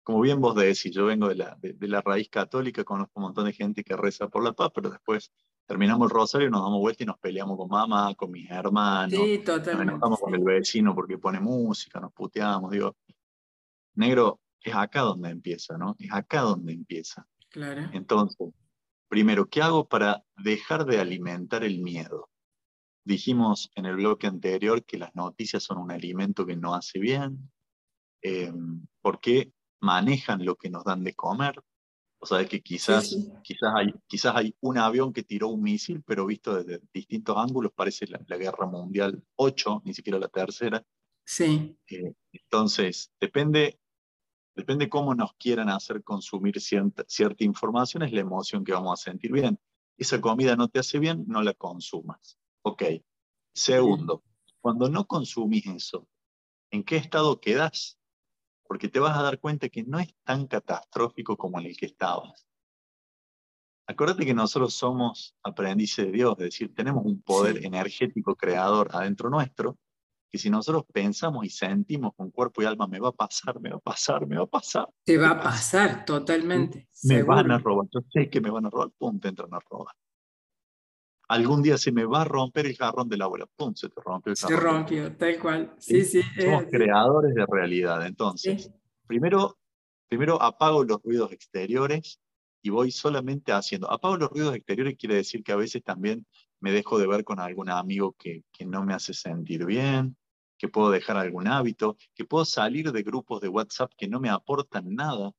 Como 0.02 0.20
bien 0.20 0.40
vos 0.40 0.54
decís, 0.54 0.92
yo 0.92 1.06
vengo 1.06 1.28
de 1.28 1.36
la, 1.36 1.56
de, 1.60 1.88
la 1.88 2.00
raíz 2.00 2.28
católica, 2.28 2.84
conozco 2.84 3.12
un 3.16 3.22
montón 3.24 3.44
de 3.44 3.52
gente 3.52 3.84
que 3.84 3.96
reza 3.96 4.28
por 4.28 4.42
la 4.42 4.52
paz, 4.52 4.70
pero 4.74 4.90
después 4.90 5.32
terminamos 5.66 6.10
el 6.10 6.14
rosario, 6.14 6.50
nos 6.50 6.62
damos 6.62 6.80
vuelta 6.80 7.04
y 7.04 7.06
nos 7.06 7.18
peleamos 7.18 7.56
con 7.56 7.68
mamá, 7.68 8.14
con 8.14 8.30
mis 8.30 8.50
hermanos, 8.50 9.20
sí, 9.20 9.38
totalmente, 9.38 9.84
nos 9.84 9.94
enojamos 9.94 10.20
con 10.20 10.34
el 10.34 10.42
vecino 10.42 10.94
porque 10.94 11.18
pone 11.18 11.40
música, 11.40 12.00
nos 12.00 12.12
puteamos, 12.12 12.70
digo, 12.72 12.96
negro, 13.94 14.40
es 14.60 14.74
acá 14.74 15.02
donde 15.02 15.30
empieza, 15.30 15.78
¿no? 15.78 15.94
Es 15.98 16.12
acá 16.12 16.40
donde 16.40 16.72
empieza. 16.72 17.26
Claro. 17.48 17.82
Entonces, 17.92 18.52
Primero, 19.12 19.50
¿qué 19.50 19.60
hago 19.60 19.86
para 19.88 20.24
dejar 20.38 20.86
de 20.86 20.98
alimentar 20.98 21.64
el 21.64 21.82
miedo? 21.82 22.30
Dijimos 23.04 23.70
en 23.74 23.84
el 23.84 23.96
bloque 23.96 24.26
anterior 24.26 24.86
que 24.86 24.96
las 24.96 25.14
noticias 25.14 25.62
son 25.62 25.76
un 25.76 25.90
alimento 25.90 26.46
que 26.46 26.56
no 26.56 26.74
hace 26.74 26.98
bien. 26.98 27.52
Eh, 28.22 28.50
¿Por 29.02 29.20
qué 29.20 29.52
manejan 29.82 30.44
lo 30.44 30.56
que 30.56 30.70
nos 30.70 30.84
dan 30.84 31.04
de 31.04 31.14
comer? 31.14 31.62
O 32.18 32.26
sea, 32.26 32.46
que 32.46 32.62
quizás, 32.62 33.16
Quizás, 33.42 33.72
hay, 33.74 33.92
quizás 34.06 34.36
hay 34.36 34.54
un 34.60 34.78
avión 34.78 35.12
que 35.12 35.24
tiró 35.24 35.48
un 35.48 35.62
misil, 35.62 36.02
pero 36.06 36.24
visto 36.24 36.62
desde 36.62 36.80
distintos 36.94 37.36
ángulos 37.36 37.72
parece 37.74 38.06
la, 38.06 38.36
Guerra 38.36 38.66
Mundial 38.66 39.22
8, 39.36 39.82
ni 39.84 39.92
siquiera 39.92 40.18
la 40.18 40.28
tercera. 40.28 40.84
Sí. 41.24 41.76
Eh, 41.90 42.14
entonces, 42.32 43.12
depende 43.20 43.80
Depende 44.54 44.90
cómo 44.90 45.14
nos 45.14 45.32
quieran 45.34 45.70
hacer 45.70 46.04
consumir 46.04 46.60
cierta, 46.60 47.04
cierta 47.08 47.44
información, 47.44 48.02
es 48.02 48.12
la 48.12 48.20
emoción 48.20 48.64
que 48.64 48.72
vamos 48.72 49.00
a 49.00 49.02
sentir 49.02 49.32
bien. 49.32 49.58
Esa 49.96 50.20
comida 50.20 50.56
no 50.56 50.68
te 50.68 50.78
hace 50.78 50.98
bien, 50.98 51.24
no 51.26 51.42
la 51.42 51.54
consumas. 51.54 52.38
Ok. 52.62 52.82
Segundo, 53.54 54.22
cuando 54.60 54.88
no 54.88 55.06
consumís 55.06 55.66
eso, 55.66 56.06
¿en 56.70 56.84
qué 56.84 56.96
estado 56.96 57.40
quedas? 57.40 57.98
Porque 58.72 58.88
te 58.88 59.00
vas 59.00 59.18
a 59.18 59.22
dar 59.22 59.38
cuenta 59.38 59.68
que 59.68 59.82
no 59.82 59.98
es 59.98 60.14
tan 60.24 60.46
catastrófico 60.46 61.36
como 61.36 61.60
en 61.60 61.66
el 61.66 61.76
que 61.76 61.84
estabas. 61.84 62.48
Acuérdate 63.86 64.24
que 64.24 64.32
nosotros 64.32 64.72
somos 64.72 65.36
aprendices 65.42 66.06
de 66.06 66.12
Dios, 66.12 66.32
es 66.38 66.44
decir, 66.44 66.74
tenemos 66.74 67.04
un 67.04 67.20
poder 67.20 67.66
energético 67.66 68.34
creador 68.34 68.88
adentro 68.94 69.28
nuestro 69.28 69.76
que 70.30 70.38
si 70.38 70.48
nosotros 70.48 70.84
pensamos 70.90 71.44
y 71.44 71.50
sentimos 71.50 72.14
con 72.16 72.30
cuerpo 72.30 72.62
y 72.62 72.64
alma, 72.64 72.86
me 72.86 72.98
va 72.98 73.10
a 73.10 73.12
pasar, 73.12 73.60
me 73.60 73.68
va 73.68 73.76
a 73.76 73.80
pasar, 73.80 74.26
me 74.26 74.36
va 74.36 74.44
a 74.44 74.46
pasar. 74.46 74.88
Te 75.04 75.18
va 75.18 75.32
a 75.32 75.40
pasar, 75.42 76.06
totalmente. 76.06 76.88
Me 77.02 77.22
van 77.22 77.50
a 77.50 77.58
robar, 77.58 77.86
yo 77.92 78.00
sé 78.10 78.30
que 78.30 78.40
me 78.40 78.48
van 78.48 78.64
a 78.64 78.70
robar, 78.70 78.88
pum, 78.96 79.20
te 79.20 79.28
entran 79.28 79.52
a 79.52 79.58
robar. 79.68 79.94
Algún 81.32 81.62
día 81.62 81.78
se 81.78 81.92
me 81.92 82.04
va 82.04 82.20
a 82.20 82.24
romper 82.24 82.66
el 82.66 82.76
jarrón 82.76 83.08
de 83.08 83.16
la 83.16 83.24
abuela, 83.24 83.46
pum, 83.56 83.74
se 83.74 83.88
te 83.88 84.02
rompió 84.04 84.32
el 84.32 84.36
jarrón. 84.36 84.58
Se 84.58 84.64
rompió, 84.64 85.16
tal 85.16 85.38
cual. 85.38 85.74
Sí, 85.78 86.04
sí. 86.04 86.20
Somos 86.38 86.64
creadores 86.70 87.34
de 87.34 87.46
realidad. 87.46 88.04
Entonces, 88.04 88.70
primero, 89.06 89.58
primero 90.08 90.42
apago 90.42 90.84
los 90.84 91.02
ruidos 91.02 91.32
exteriores 91.32 92.20
y 92.60 92.68
voy 92.68 92.90
solamente 92.90 93.50
haciendo. 93.50 93.90
Apago 93.90 94.18
los 94.18 94.28
ruidos 94.28 94.54
exteriores 94.54 94.96
quiere 94.98 95.14
decir 95.14 95.42
que 95.42 95.52
a 95.52 95.56
veces 95.56 95.82
también 95.82 96.26
me 96.60 96.70
dejo 96.70 96.98
de 96.98 97.06
ver 97.06 97.24
con 97.24 97.40
algún 97.40 97.70
amigo 97.70 98.14
que, 98.18 98.44
que 98.52 98.66
no 98.66 98.84
me 98.84 98.92
hace 98.92 99.14
sentir 99.14 99.64
bien, 99.64 100.14
que 100.58 100.68
puedo 100.68 100.90
dejar 100.90 101.16
algún 101.16 101.48
hábito, 101.48 101.96
que 102.14 102.26
puedo 102.26 102.44
salir 102.44 102.92
de 102.92 103.02
grupos 103.02 103.40
de 103.40 103.48
WhatsApp 103.48 103.90
que 103.96 104.06
no 104.06 104.20
me 104.20 104.28
aportan 104.28 104.94
nada. 104.94 105.32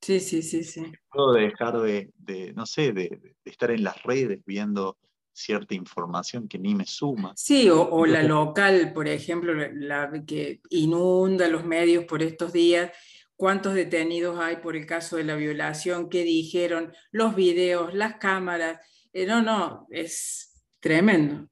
Sí, 0.00 0.20
sí, 0.20 0.42
sí, 0.42 0.64
sí. 0.64 0.90
puedo 1.10 1.32
dejar 1.32 1.78
de, 1.80 2.12
de 2.16 2.54
no 2.54 2.64
sé, 2.64 2.92
de, 2.92 3.36
estar 3.44 3.70
en 3.70 3.84
las 3.84 4.02
redes 4.04 4.42
viendo 4.46 4.96
cierta 5.38 5.74
información 5.74 6.48
que 6.48 6.58
ni 6.58 6.74
me 6.74 6.84
suma. 6.84 7.32
Sí, 7.36 7.68
o, 7.70 8.06
la 8.06 8.22
local, 8.22 8.92
por 8.92 9.08
ejemplo, 9.08 9.54
la, 9.54 10.10
que 10.26 10.60
inunda 10.70 11.48
los 11.48 11.64
medios 11.64 12.04
por 12.04 12.22
estos 12.22 12.52
días. 12.52 12.92
¿Cuántos 13.36 13.74
detenidos 13.74 14.38
hay 14.40 14.56
por 14.56 14.76
el 14.76 14.84
caso 14.84 15.16
de 15.16 15.24
la 15.24 15.36
violación? 15.36 16.08
¿Qué 16.08 16.24
dijeron? 16.24 16.92
Los 17.12 17.36
videos, 17.36 17.94
las 17.94 18.16
cámaras. 18.16 18.80
Eh, 19.12 19.26
no, 19.26 19.42
no, 19.42 19.86
es 19.90 20.62
tremendo. 20.80 21.48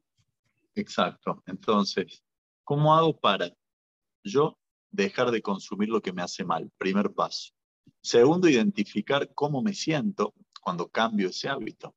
Exacto. 0.74 1.42
Entonces, 1.46 2.22
¿Cómo 2.66 2.96
hago 2.96 3.16
para 3.16 3.48
yo 4.24 4.58
dejar 4.90 5.30
de 5.30 5.40
consumir 5.40 5.88
lo 5.88 6.02
que 6.02 6.12
me 6.12 6.22
hace 6.22 6.44
mal? 6.44 6.68
Primer 6.76 7.12
paso. 7.14 7.52
Segundo, 8.02 8.48
identificar 8.48 9.32
cómo 9.34 9.62
me 9.62 9.72
siento 9.72 10.34
cuando 10.60 10.88
cambio 10.88 11.28
ese 11.28 11.48
hábito. 11.48 11.94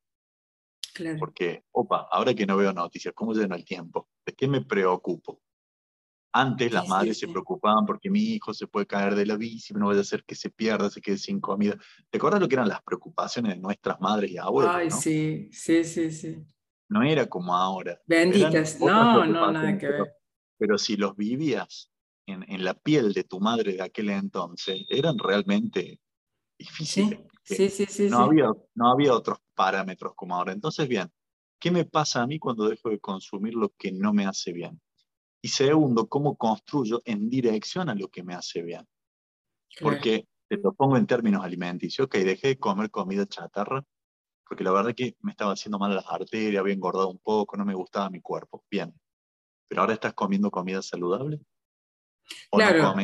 Claro. 1.00 1.18
Porque, 1.18 1.64
opa, 1.72 2.10
ahora 2.12 2.34
que 2.34 2.46
no 2.46 2.58
veo 2.58 2.74
noticias, 2.74 3.14
¿cómo 3.16 3.34
lleno 3.34 3.56
el 3.56 3.64
tiempo? 3.64 4.10
¿De 4.26 4.34
qué 4.34 4.50
me 4.50 4.66
preocupo? 4.66 5.42
Antes 6.34 6.74
las 6.74 6.90
madres 6.90 7.18
se 7.18 7.30
preocupaban 7.30 7.86
porque 7.86 8.10
mi 8.10 8.20
hijo 8.20 8.54
se 8.54 8.68
puede 8.68 8.86
caer 8.86 9.16
de 9.16 9.26
la 9.26 9.38
bici, 9.38 9.74
no 9.74 9.88
vaya 9.88 10.02
a 10.02 10.04
ser 10.04 10.26
que 10.26 10.36
se 10.36 10.50
pierda, 10.50 10.90
se 10.90 11.00
quede 11.00 11.18
sin 11.18 11.40
comida. 11.40 11.78
¿Te 12.10 12.18
acuerdas 12.18 12.42
lo 12.42 12.50
que 12.50 12.56
eran 12.56 12.68
las 12.68 12.84
preocupaciones 12.84 13.56
de 13.56 13.62
nuestras 13.62 14.02
madres 14.02 14.30
y 14.30 14.38
abuelas? 14.38 14.76
Ay, 14.76 14.92
sí, 14.92 15.50
sí, 15.54 15.86
sí, 15.86 16.12
sí. 16.12 16.46
No 16.90 17.02
era 17.02 17.28
como 17.28 17.56
ahora. 17.56 18.00
Benditas, 18.06 18.78
no, 18.82 19.26
no, 19.26 19.52
nada 19.52 19.78
que 19.78 19.88
ver 19.88 20.20
pero 20.58 20.78
si 20.78 20.98
los 20.98 21.16
vivías 21.16 21.90
en, 22.28 22.44
en, 22.52 22.66
la 22.66 22.74
piel 22.74 23.14
de 23.14 23.24
tu 23.24 23.40
madre 23.40 23.74
de 23.74 23.82
aquel 23.82 24.10
entonces, 24.10 24.86
eran 24.90 25.18
realmente 25.18 26.02
difíciles. 26.60 27.22
Sí, 27.56 27.70
sí, 27.70 27.86
sí. 27.88 28.08
no, 28.10 28.20
Había, 28.20 28.52
no 28.76 28.92
había 28.92 29.14
otros 29.14 29.40
parámetros 29.56 30.14
como 30.16 30.36
ahora. 30.36 30.54
Entonces, 30.54 30.88
bien, 30.88 31.12
¿qué 31.60 31.72
me 31.72 31.86
pasa 31.86 32.22
a 32.22 32.28
mí 32.28 32.40
cuando 32.40 32.70
dejo 32.70 32.90
de 32.90 33.00
consumir 33.00 33.56
lo 33.56 33.70
que 33.70 33.92
no 33.92 34.14
me 34.14 34.26
hace 34.26 34.54
bien? 34.54 34.80
Y 35.42 35.50
segundo, 35.50 36.08
¿cómo 36.08 36.36
construyo 36.36 37.02
en 37.06 37.30
dirección 37.30 37.90
a 37.90 37.96
lo 37.96 38.10
que 38.10 38.24
me 38.24 38.36
hace 38.36 38.62
bien? 38.62 38.88
Porque 39.82 40.28
te 40.48 40.58
lo 40.58 40.74
pongo 40.74 40.98
en 40.98 41.08
términos 41.08 41.44
alimenticios, 41.44 42.06
ok, 42.06 42.16
dejé 42.18 42.50
de 42.50 42.60
comer 42.60 42.92
comida 42.92 43.26
chatarra, 43.26 43.84
porque 44.48 44.64
la 44.64 44.72
verdad 44.72 44.90
es 44.90 44.96
que 44.96 45.18
me 45.22 45.32
estaba 45.32 45.54
haciendo 45.54 45.80
mal 45.80 45.96
las 45.96 46.08
arterias, 46.08 46.60
había 46.60 46.74
engordado 46.74 47.10
un 47.10 47.20
poco, 47.20 47.56
no 47.56 47.66
me 47.66 47.76
gustaba 47.76 48.10
mi 48.10 48.20
cuerpo. 48.20 48.64
Bien, 48.70 48.94
pero 49.68 49.82
ahora 49.82 49.94
estás 49.94 50.14
comiendo 50.14 50.52
comida 50.52 50.82
saludable. 50.82 51.40
claro. 52.52 52.96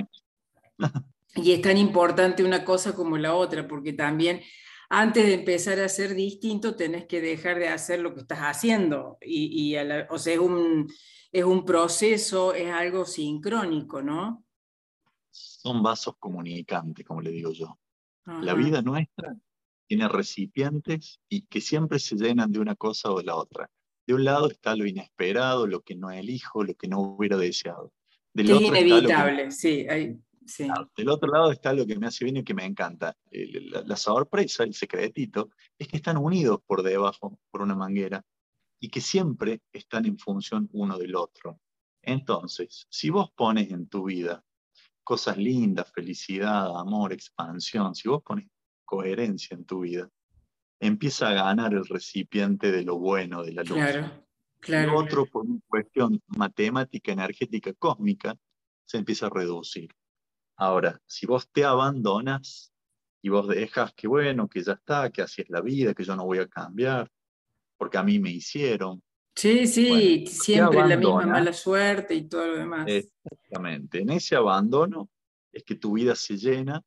y 1.36 1.52
es 1.52 1.62
tan 1.62 1.78
importante 1.78 2.44
una 2.44 2.64
cosa 2.64 2.96
como 2.96 3.18
la 3.18 3.36
otra, 3.36 3.68
porque 3.68 3.94
también 3.94 4.42
antes 4.90 5.26
de 5.26 5.34
empezar 5.34 5.80
a 5.80 5.90
ser 5.90 6.16
distinto 6.16 6.76
tenés 6.76 7.06
que 7.06 7.20
dejar 7.20 7.60
de 7.60 7.68
hacer 7.68 8.00
lo 8.00 8.14
que 8.14 8.22
estás 8.22 8.40
haciendo. 8.40 9.18
Y, 9.22 9.76
o 10.10 10.18
sea, 10.18 10.34
es 10.34 10.40
un, 10.40 10.88
es 11.32 11.44
un 11.44 11.66
proceso, 11.66 12.54
es 12.54 12.72
algo 12.72 13.06
sincrónico, 13.06 14.02
¿no? 14.02 14.46
Son 15.32 15.84
vasos 15.84 16.16
comunicantes, 16.18 17.06
como 17.06 17.22
le 17.22 17.32
digo 17.32 17.52
yo. 17.52 17.78
La 18.42 18.54
vida 18.54 18.82
nuestra 18.82 19.36
tiene 19.88 20.08
recipientes 20.08 21.20
y 21.30 21.46
que 21.46 21.62
siempre 21.62 22.00
se 22.00 22.16
llenan 22.16 22.52
de 22.52 22.60
una 22.60 22.76
cosa 22.76 23.12
o 23.12 23.20
de 23.20 23.26
la 23.26 23.36
otra. 23.36 23.70
De 24.08 24.14
un 24.14 24.24
lado 24.24 24.50
está 24.50 24.76
lo 24.76 24.86
inesperado, 24.86 25.68
lo 25.68 25.82
que 25.82 25.96
no 25.96 26.10
elijo, 26.10 26.64
lo 26.64 26.74
que 26.76 26.88
no 26.88 27.02
hubiera 27.02 27.38
deseado. 27.38 27.92
Del 28.34 28.50
es 28.52 28.62
inevitable, 28.62 29.52
sí, 29.52 29.86
sí. 30.46 30.68
del 30.96 31.10
otro 31.10 31.32
lado 31.32 31.52
está 31.52 31.74
lo 31.74 31.86
que 31.86 31.98
me 31.98 32.08
hace 32.08 32.26
bien 32.26 32.38
y 32.38 32.44
que 32.44 32.54
me 32.54 32.66
encanta. 32.66 33.16
La, 33.32 33.96
sorpresa, 33.96 34.64
el 34.64 34.74
secretito, 34.74 35.50
es 35.78 35.88
que 35.88 35.98
están 35.98 36.18
unidos 36.18 36.62
por 36.66 36.84
debajo, 36.84 37.40
por 37.52 37.62
una 37.62 37.76
manguera, 37.76 38.24
y 38.80 38.90
que 38.90 39.02
siempre 39.02 39.62
están 39.72 40.06
en 40.06 40.18
función 40.18 40.70
uno 40.74 40.98
del 40.98 41.16
otro. 41.16 41.60
Entonces, 42.02 42.86
si 42.90 43.10
vos 43.10 43.32
pones 43.36 43.72
en 43.72 43.88
tu 43.88 44.06
vida 44.06 44.44
cosas 45.04 45.38
lindas, 45.38 45.92
felicidad, 45.92 46.78
amor, 46.78 47.14
expansión, 47.14 47.96
si 47.96 48.10
vos 48.10 48.22
pones 48.24 48.48
coherencia 48.84 49.56
en 49.56 49.66
tu 49.66 49.82
vida, 49.82 50.10
empieza 50.80 51.30
a 51.30 51.34
ganar 51.34 51.74
el 51.74 51.86
recipiente 51.86 52.72
de 52.72 52.84
lo 52.84 52.98
bueno, 52.98 53.44
de 53.44 53.54
la 53.54 53.64
luz. 53.64 53.74
Claro, 53.74 54.26
claro. 54.60 54.92
Lo 54.92 55.00
otro, 55.00 55.26
por 55.26 55.46
una 55.46 55.60
cuestión 55.68 56.22
matemática, 56.28 57.12
energética, 57.12 57.74
cósmica, 57.74 58.36
se 58.86 58.98
empieza 58.98 59.28
a 59.28 59.30
reducir. 59.30 59.90
Ahora, 60.58 61.02
si 61.06 61.26
vos 61.26 61.50
te 61.52 61.66
abandonas 61.66 62.74
y 63.22 63.30
vos 63.30 63.48
dejas 63.48 63.94
que, 63.94 64.08
bueno, 64.08 64.48
que 64.48 64.64
ya 64.64 64.74
está, 64.74 65.10
que 65.10 65.22
así 65.22 65.42
es 65.42 65.50
la 65.50 65.62
vida, 65.62 65.94
que 65.94 66.04
yo 66.04 66.16
no 66.16 66.26
voy 66.26 66.40
a 66.40 66.48
cambiar, 66.48 67.10
porque 67.78 67.98
a 67.98 68.04
mí 68.04 68.20
me 68.20 68.32
hicieron. 68.32 69.02
Sí, 69.36 69.68
sí, 69.68 70.26
siempre 70.28 70.88
la 70.88 70.96
misma 70.96 71.26
mala 71.26 71.52
suerte 71.52 72.16
y 72.16 72.30
todo 72.30 72.48
lo 72.48 72.58
demás. 72.58 72.88
Exactamente. 72.88 74.00
En 74.00 74.12
ese 74.12 74.36
abandono 74.36 75.10
es 75.52 75.64
que 75.64 75.76
tu 75.76 75.94
vida 75.94 76.16
se 76.16 76.38
llena 76.38 76.82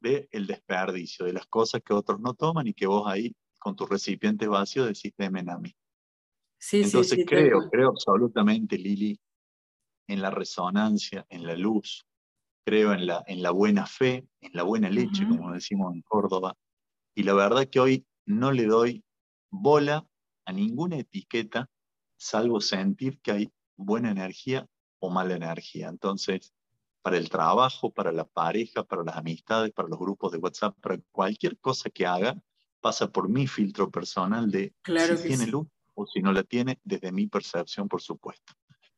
de 0.00 0.28
el 0.32 0.46
desperdicio, 0.46 1.24
de 1.24 1.32
las 1.32 1.46
cosas 1.46 1.82
que 1.82 1.94
otros 1.94 2.20
no 2.20 2.34
toman 2.34 2.66
y 2.66 2.74
que 2.74 2.86
vos 2.86 3.06
ahí 3.06 3.34
con 3.58 3.76
tu 3.76 3.86
recipiente 3.86 4.46
vacío 4.46 4.84
decís, 4.84 5.12
demen 5.16 5.48
a 5.48 5.58
mí. 5.58 5.74
Sí, 6.58 6.82
Entonces 6.82 7.18
sí, 7.18 7.24
creo, 7.24 7.68
creo 7.70 7.88
absolutamente, 7.90 8.76
Lili, 8.76 9.18
en 10.08 10.20
la 10.20 10.30
resonancia, 10.30 11.24
en 11.28 11.46
la 11.46 11.56
luz, 11.56 12.04
creo 12.64 12.92
en 12.92 13.06
la, 13.06 13.22
en 13.26 13.42
la 13.42 13.50
buena 13.50 13.86
fe, 13.86 14.26
en 14.40 14.50
la 14.54 14.62
buena 14.62 14.88
leche, 14.88 15.26
como 15.28 15.52
decimos 15.52 15.94
en 15.94 16.02
Córdoba. 16.02 16.56
Y 17.14 17.22
la 17.22 17.34
verdad 17.34 17.68
que 17.68 17.80
hoy 17.80 18.06
no 18.26 18.52
le 18.52 18.64
doy 18.64 19.04
bola 19.50 20.06
a 20.46 20.52
ninguna 20.52 20.96
etiqueta, 20.96 21.70
salvo 22.16 22.60
sentir 22.60 23.20
que 23.20 23.32
hay 23.32 23.52
buena 23.76 24.10
energía 24.10 24.66
o 24.98 25.10
mala 25.10 25.34
energía. 25.34 25.88
Entonces, 25.88 26.52
para 27.02 27.18
el 27.18 27.28
trabajo, 27.28 27.92
para 27.92 28.12
la 28.12 28.24
pareja, 28.24 28.82
para 28.82 29.04
las 29.04 29.16
amistades, 29.16 29.72
para 29.72 29.88
los 29.88 29.98
grupos 29.98 30.32
de 30.32 30.38
WhatsApp, 30.38 30.74
para 30.80 30.98
cualquier 31.12 31.58
cosa 31.58 31.90
que 31.90 32.06
haga, 32.06 32.34
pasa 32.80 33.10
por 33.10 33.28
mi 33.28 33.46
filtro 33.46 33.90
personal 33.90 34.50
de 34.50 34.74
si 34.84 35.26
tiene 35.26 35.46
luz 35.46 35.66
o 35.94 36.06
si 36.06 36.20
no 36.20 36.32
la 36.32 36.42
tiene, 36.42 36.80
desde 36.82 37.12
mi 37.12 37.26
percepción, 37.26 37.88
por 37.88 38.00
supuesto. 38.00 38.54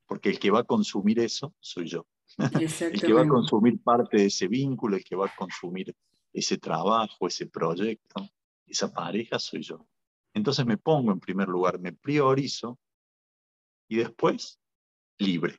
Porque 0.06 0.28
el 0.30 0.38
que 0.38 0.50
va 0.50 0.60
a 0.60 0.64
consumir 0.64 1.18
eso 1.18 1.52
soy 1.60 1.88
yo. 1.88 2.06
El 2.39 3.01
que 3.01 3.12
va 3.12 3.22
a 3.22 3.28
consumir 3.28 3.80
parte 3.82 4.18
de 4.18 4.26
ese 4.26 4.49
vínculo, 4.49 4.97
el 4.97 5.05
que 5.05 5.16
va 5.16 5.26
a 5.26 5.34
consumir 5.34 5.95
ese 6.32 6.59
trabajo, 6.59 7.26
ese 7.26 7.47
proyecto, 7.47 8.28
esa 8.66 8.93
pareja 8.93 9.39
soy 9.39 9.62
yo. 9.62 9.87
Entonces 10.34 10.66
me 10.66 10.76
pongo 10.76 11.12
en 11.12 11.20
primer 11.20 11.49
lugar, 11.49 11.78
me 11.78 11.93
priorizo 11.93 12.78
y 13.89 13.97
después 13.97 14.61
libre. 15.18 15.59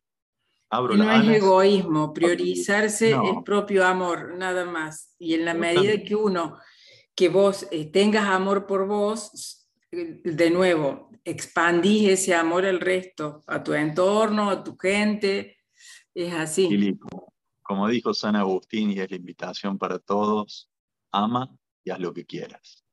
Abro 0.70 0.96
no 0.96 1.10
es 1.10 1.28
egoísmo, 1.38 2.14
priorizarse 2.14 3.12
el 3.12 3.44
propio 3.44 3.86
amor, 3.86 4.36
nada 4.38 4.66
más. 4.66 5.16
Y 5.18 5.34
en 5.34 5.46
la 5.46 5.54
medida 5.54 6.04
que 6.04 6.16
uno, 6.16 6.58
que 7.16 7.30
vos 7.30 7.66
eh, 7.72 7.86
tengas 7.86 8.28
amor 8.28 8.68
por 8.68 8.86
vos, 8.86 9.66
eh, 9.92 10.22
de 10.24 10.50
nuevo, 10.52 11.10
expandís 11.24 12.10
ese 12.10 12.36
amor 12.36 12.66
al 12.66 12.82
resto, 12.82 13.44
a 13.48 13.64
tu 13.64 13.74
entorno, 13.74 14.50
a 14.50 14.64
tu 14.64 14.78
gente, 14.78 15.57
es 16.26 16.34
así. 16.34 16.98
como 17.62 17.88
dijo 17.88 18.14
San 18.14 18.36
Agustín, 18.36 18.92
y 18.92 19.00
es 19.00 19.10
la 19.10 19.18
invitación 19.18 19.78
para 19.78 20.00
todos, 20.00 20.70
ama 21.12 21.56
y 21.84 21.92
haz 21.92 22.00
lo 22.00 22.14
que 22.14 22.26
quieras. 22.26 22.84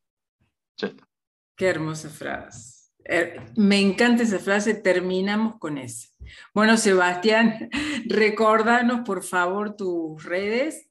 Qué 1.57 1.67
hermosa 1.67 2.11
frase. 2.11 2.91
Er, 3.05 3.53
me 3.57 3.81
encanta 3.81 4.23
esa 4.23 4.39
frase, 4.39 4.75
terminamos 4.75 5.59
con 5.59 5.79
eso. 5.79 6.09
Bueno, 6.55 6.77
Sebastián, 6.77 7.71
recórdanos 8.07 9.01
por 9.07 9.23
favor 9.23 9.77
tus 9.77 10.23
redes. 10.25 10.89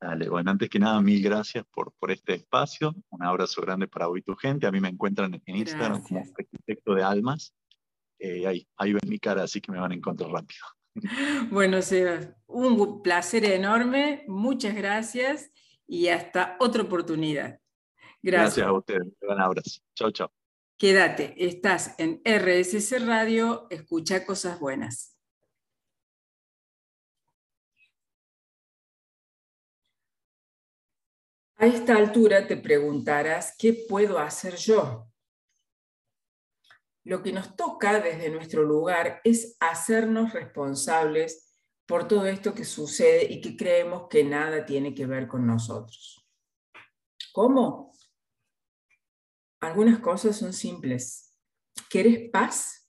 Dale, 0.00 0.28
bueno, 0.30 0.50
antes 0.50 0.70
que 0.70 0.78
nada, 0.78 1.00
mil 1.02 1.22
gracias 1.22 1.64
por, 1.70 1.92
por 1.92 2.10
este 2.10 2.34
espacio. 2.34 2.94
Un 3.10 3.22
abrazo 3.22 3.60
grande 3.60 3.86
para 3.86 4.08
hoy 4.08 4.22
tu 4.22 4.34
gente. 4.34 4.66
A 4.66 4.72
mí 4.72 4.80
me 4.80 4.88
encuentran 4.88 5.34
en 5.44 5.56
Instagram 5.56 6.02
como 6.02 6.24
arquitecto 6.38 6.94
de 6.94 7.02
almas. 7.02 7.54
Eh, 8.18 8.46
ahí, 8.46 8.66
ahí 8.76 8.92
ven 8.92 9.08
mi 9.08 9.18
cara, 9.18 9.42
así 9.42 9.60
que 9.60 9.70
me 9.70 9.78
van 9.78 9.92
a 9.92 9.94
encontrar 9.94 10.30
rápido. 10.30 10.64
Bueno, 11.50 11.82
Seba, 11.82 12.36
un 12.46 13.02
placer 13.02 13.44
enorme. 13.44 14.24
Muchas 14.26 14.74
gracias 14.74 15.50
y 15.86 16.08
hasta 16.08 16.56
otra 16.60 16.82
oportunidad. 16.82 17.60
Gracias, 18.22 18.66
a 18.66 18.72
ustedes. 18.72 19.06
Un 19.22 19.40
abrazo. 19.40 19.80
Chao, 19.94 20.10
chao. 20.10 20.32
Quédate, 20.76 21.34
estás 21.36 21.94
en 21.98 22.22
RSC 22.24 22.98
Radio, 23.00 23.66
escucha 23.70 24.24
cosas 24.24 24.58
buenas. 24.58 25.14
A 31.56 31.66
esta 31.66 31.94
altura 31.94 32.46
te 32.46 32.56
preguntarás, 32.56 33.54
¿qué 33.58 33.84
puedo 33.86 34.18
hacer 34.18 34.56
yo? 34.56 35.09
Lo 37.10 37.24
que 37.24 37.32
nos 37.32 37.56
toca 37.56 38.00
desde 38.00 38.30
nuestro 38.30 38.62
lugar 38.62 39.20
es 39.24 39.56
hacernos 39.58 40.32
responsables 40.32 41.52
por 41.84 42.06
todo 42.06 42.26
esto 42.26 42.54
que 42.54 42.64
sucede 42.64 43.24
y 43.28 43.40
que 43.40 43.56
creemos 43.56 44.06
que 44.08 44.22
nada 44.22 44.64
tiene 44.64 44.94
que 44.94 45.06
ver 45.06 45.26
con 45.26 45.44
nosotros. 45.44 46.24
¿Cómo? 47.32 47.92
Algunas 49.58 49.98
cosas 49.98 50.36
son 50.36 50.52
simples. 50.52 51.36
¿Quieres 51.88 52.30
paz? 52.30 52.88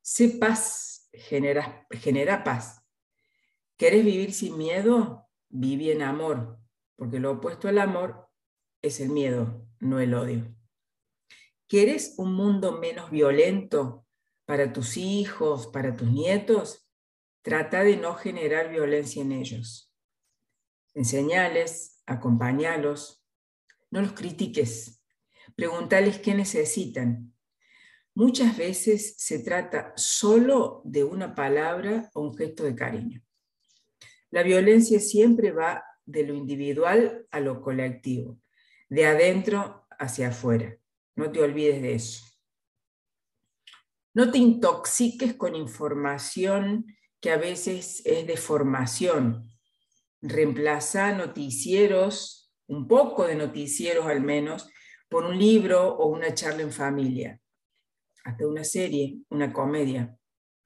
Sé 0.00 0.30
paz, 0.40 1.10
genera, 1.12 2.42
paz. 2.42 2.82
¿Quieres 3.76 4.02
vivir 4.02 4.32
sin 4.32 4.56
miedo? 4.56 5.28
Vive 5.50 5.92
en 5.92 6.00
amor, 6.00 6.58
porque 6.96 7.20
lo 7.20 7.32
opuesto 7.32 7.68
al 7.68 7.80
amor 7.80 8.30
es 8.80 8.98
el 8.98 9.10
miedo, 9.10 9.68
no 9.78 10.00
el 10.00 10.14
odio. 10.14 10.55
¿Quieres 11.68 12.14
un 12.18 12.34
mundo 12.34 12.78
menos 12.78 13.10
violento 13.10 14.06
para 14.44 14.72
tus 14.72 14.96
hijos, 14.96 15.66
para 15.66 15.96
tus 15.96 16.10
nietos? 16.10 16.88
Trata 17.42 17.82
de 17.82 17.96
no 17.96 18.14
generar 18.14 18.70
violencia 18.70 19.22
en 19.22 19.32
ellos. 19.32 19.92
Enseñales, 20.94 22.02
acompañalos, 22.06 23.24
no 23.90 24.00
los 24.00 24.12
critiques, 24.12 24.96
Preguntales 25.56 26.18
qué 26.18 26.34
necesitan. 26.34 27.32
Muchas 28.14 28.56
veces 28.58 29.14
se 29.18 29.38
trata 29.38 29.92
solo 29.96 30.82
de 30.84 31.02
una 31.02 31.34
palabra 31.34 32.10
o 32.14 32.22
un 32.22 32.36
gesto 32.36 32.64
de 32.64 32.74
cariño. 32.74 33.22
La 34.30 34.42
violencia 34.42 35.00
siempre 35.00 35.52
va 35.52 35.84
de 36.04 36.24
lo 36.24 36.34
individual 36.34 37.26
a 37.30 37.40
lo 37.40 37.62
colectivo, 37.62 38.38
de 38.88 39.06
adentro 39.06 39.86
hacia 39.98 40.28
afuera. 40.28 40.76
No 41.16 41.32
te 41.32 41.42
olvides 41.42 41.82
de 41.82 41.94
eso. 41.94 42.24
No 44.14 44.30
te 44.30 44.38
intoxiques 44.38 45.34
con 45.34 45.54
información 45.54 46.86
que 47.20 47.32
a 47.32 47.36
veces 47.36 48.02
es 48.04 48.26
de 48.26 48.36
formación. 48.36 49.50
Reemplaza 50.20 51.12
noticieros, 51.12 52.52
un 52.66 52.86
poco 52.86 53.26
de 53.26 53.34
noticieros 53.34 54.06
al 54.06 54.20
menos, 54.20 54.70
por 55.08 55.24
un 55.24 55.38
libro 55.38 55.96
o 55.96 56.06
una 56.06 56.34
charla 56.34 56.62
en 56.62 56.72
familia, 56.72 57.40
hasta 58.24 58.46
una 58.46 58.64
serie, 58.64 59.18
una 59.30 59.52
comedia 59.52 60.18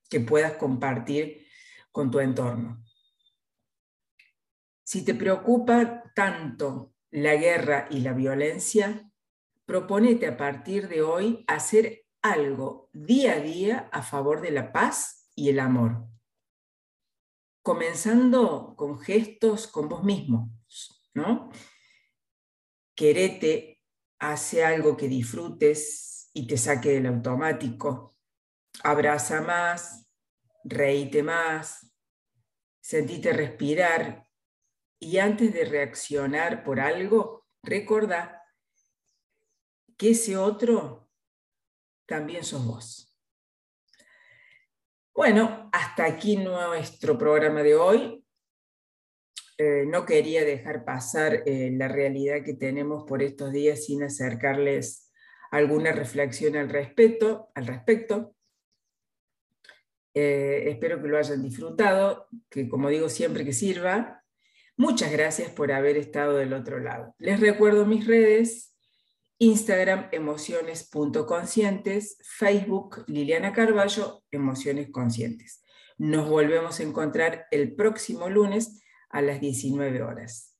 que 0.08 0.20
puedas 0.20 0.54
compartir 0.54 1.46
con 1.92 2.10
tu 2.10 2.20
entorno. 2.20 2.84
Si 4.82 5.04
te 5.04 5.14
preocupa 5.14 6.04
tanto 6.14 6.94
la 7.10 7.36
guerra 7.36 7.86
y 7.90 8.00
la 8.00 8.12
violencia, 8.12 9.09
propónete 9.70 10.26
a 10.26 10.36
partir 10.36 10.88
de 10.88 11.00
hoy 11.00 11.44
hacer 11.46 12.04
algo 12.22 12.90
día 12.92 13.34
a 13.34 13.40
día 13.40 13.88
a 13.92 14.02
favor 14.02 14.40
de 14.40 14.50
la 14.50 14.72
paz 14.72 15.30
y 15.36 15.48
el 15.48 15.60
amor. 15.60 16.08
Comenzando 17.62 18.74
con 18.76 18.98
gestos 18.98 19.68
con 19.68 19.88
vos 19.88 20.02
mismo, 20.02 20.50
¿no? 21.14 21.52
Querete 22.96 23.80
hace 24.18 24.64
algo 24.64 24.96
que 24.96 25.06
disfrutes 25.06 26.32
y 26.34 26.48
te 26.48 26.58
saque 26.58 26.90
del 26.90 27.06
automático. 27.06 28.16
Abraza 28.82 29.40
más, 29.40 30.10
reíte 30.64 31.22
más, 31.22 31.94
sentite 32.80 33.32
respirar 33.32 34.26
y 34.98 35.18
antes 35.18 35.54
de 35.54 35.64
reaccionar 35.64 36.64
por 36.64 36.80
algo, 36.80 37.46
recuerda 37.62 38.39
que 40.00 40.12
ese 40.12 40.34
otro 40.38 41.10
también 42.06 42.42
sos 42.42 42.64
vos. 42.64 43.14
Bueno, 45.14 45.68
hasta 45.74 46.06
aquí 46.06 46.38
nuestro 46.38 47.18
programa 47.18 47.62
de 47.62 47.74
hoy. 47.74 48.24
Eh, 49.58 49.84
no 49.86 50.06
quería 50.06 50.42
dejar 50.42 50.86
pasar 50.86 51.42
eh, 51.44 51.70
la 51.72 51.88
realidad 51.88 52.42
que 52.42 52.54
tenemos 52.54 53.04
por 53.04 53.22
estos 53.22 53.52
días 53.52 53.84
sin 53.84 54.02
acercarles 54.02 55.12
alguna 55.50 55.92
reflexión 55.92 56.56
al 56.56 56.70
respecto. 56.70 57.50
Al 57.54 57.66
respecto. 57.66 58.34
Eh, 60.14 60.64
espero 60.70 61.02
que 61.02 61.08
lo 61.08 61.18
hayan 61.18 61.42
disfrutado, 61.42 62.26
que 62.48 62.70
como 62.70 62.88
digo 62.88 63.10
siempre 63.10 63.44
que 63.44 63.52
sirva. 63.52 64.24
Muchas 64.78 65.12
gracias 65.12 65.50
por 65.50 65.70
haber 65.72 65.98
estado 65.98 66.38
del 66.38 66.54
otro 66.54 66.78
lado. 66.78 67.14
Les 67.18 67.38
recuerdo 67.38 67.84
mis 67.84 68.06
redes, 68.06 68.69
Instagram 69.40 70.08
emociones.conscientes, 70.12 72.18
Facebook 72.22 73.04
Liliana 73.08 73.52
Carballo, 73.52 74.22
Emociones 74.30 74.88
Conscientes. 74.92 75.64
Nos 75.98 76.28
volvemos 76.28 76.78
a 76.78 76.84
encontrar 76.84 77.48
el 77.50 77.74
próximo 77.74 78.28
lunes 78.28 78.80
a 79.08 79.20
las 79.20 79.40
19 79.40 80.00
horas. 80.02 80.56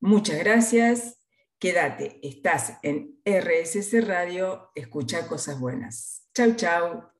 Muchas 0.00 0.38
gracias 0.38 1.16
Quédate, 1.58 2.20
estás 2.22 2.74
en 2.82 3.18
RSS 3.24 4.06
Radio, 4.06 4.70
escucha 4.74 5.26
cosas 5.26 5.58
buenas. 5.58 6.28
Chau, 6.34 6.54
chau. 6.54 7.15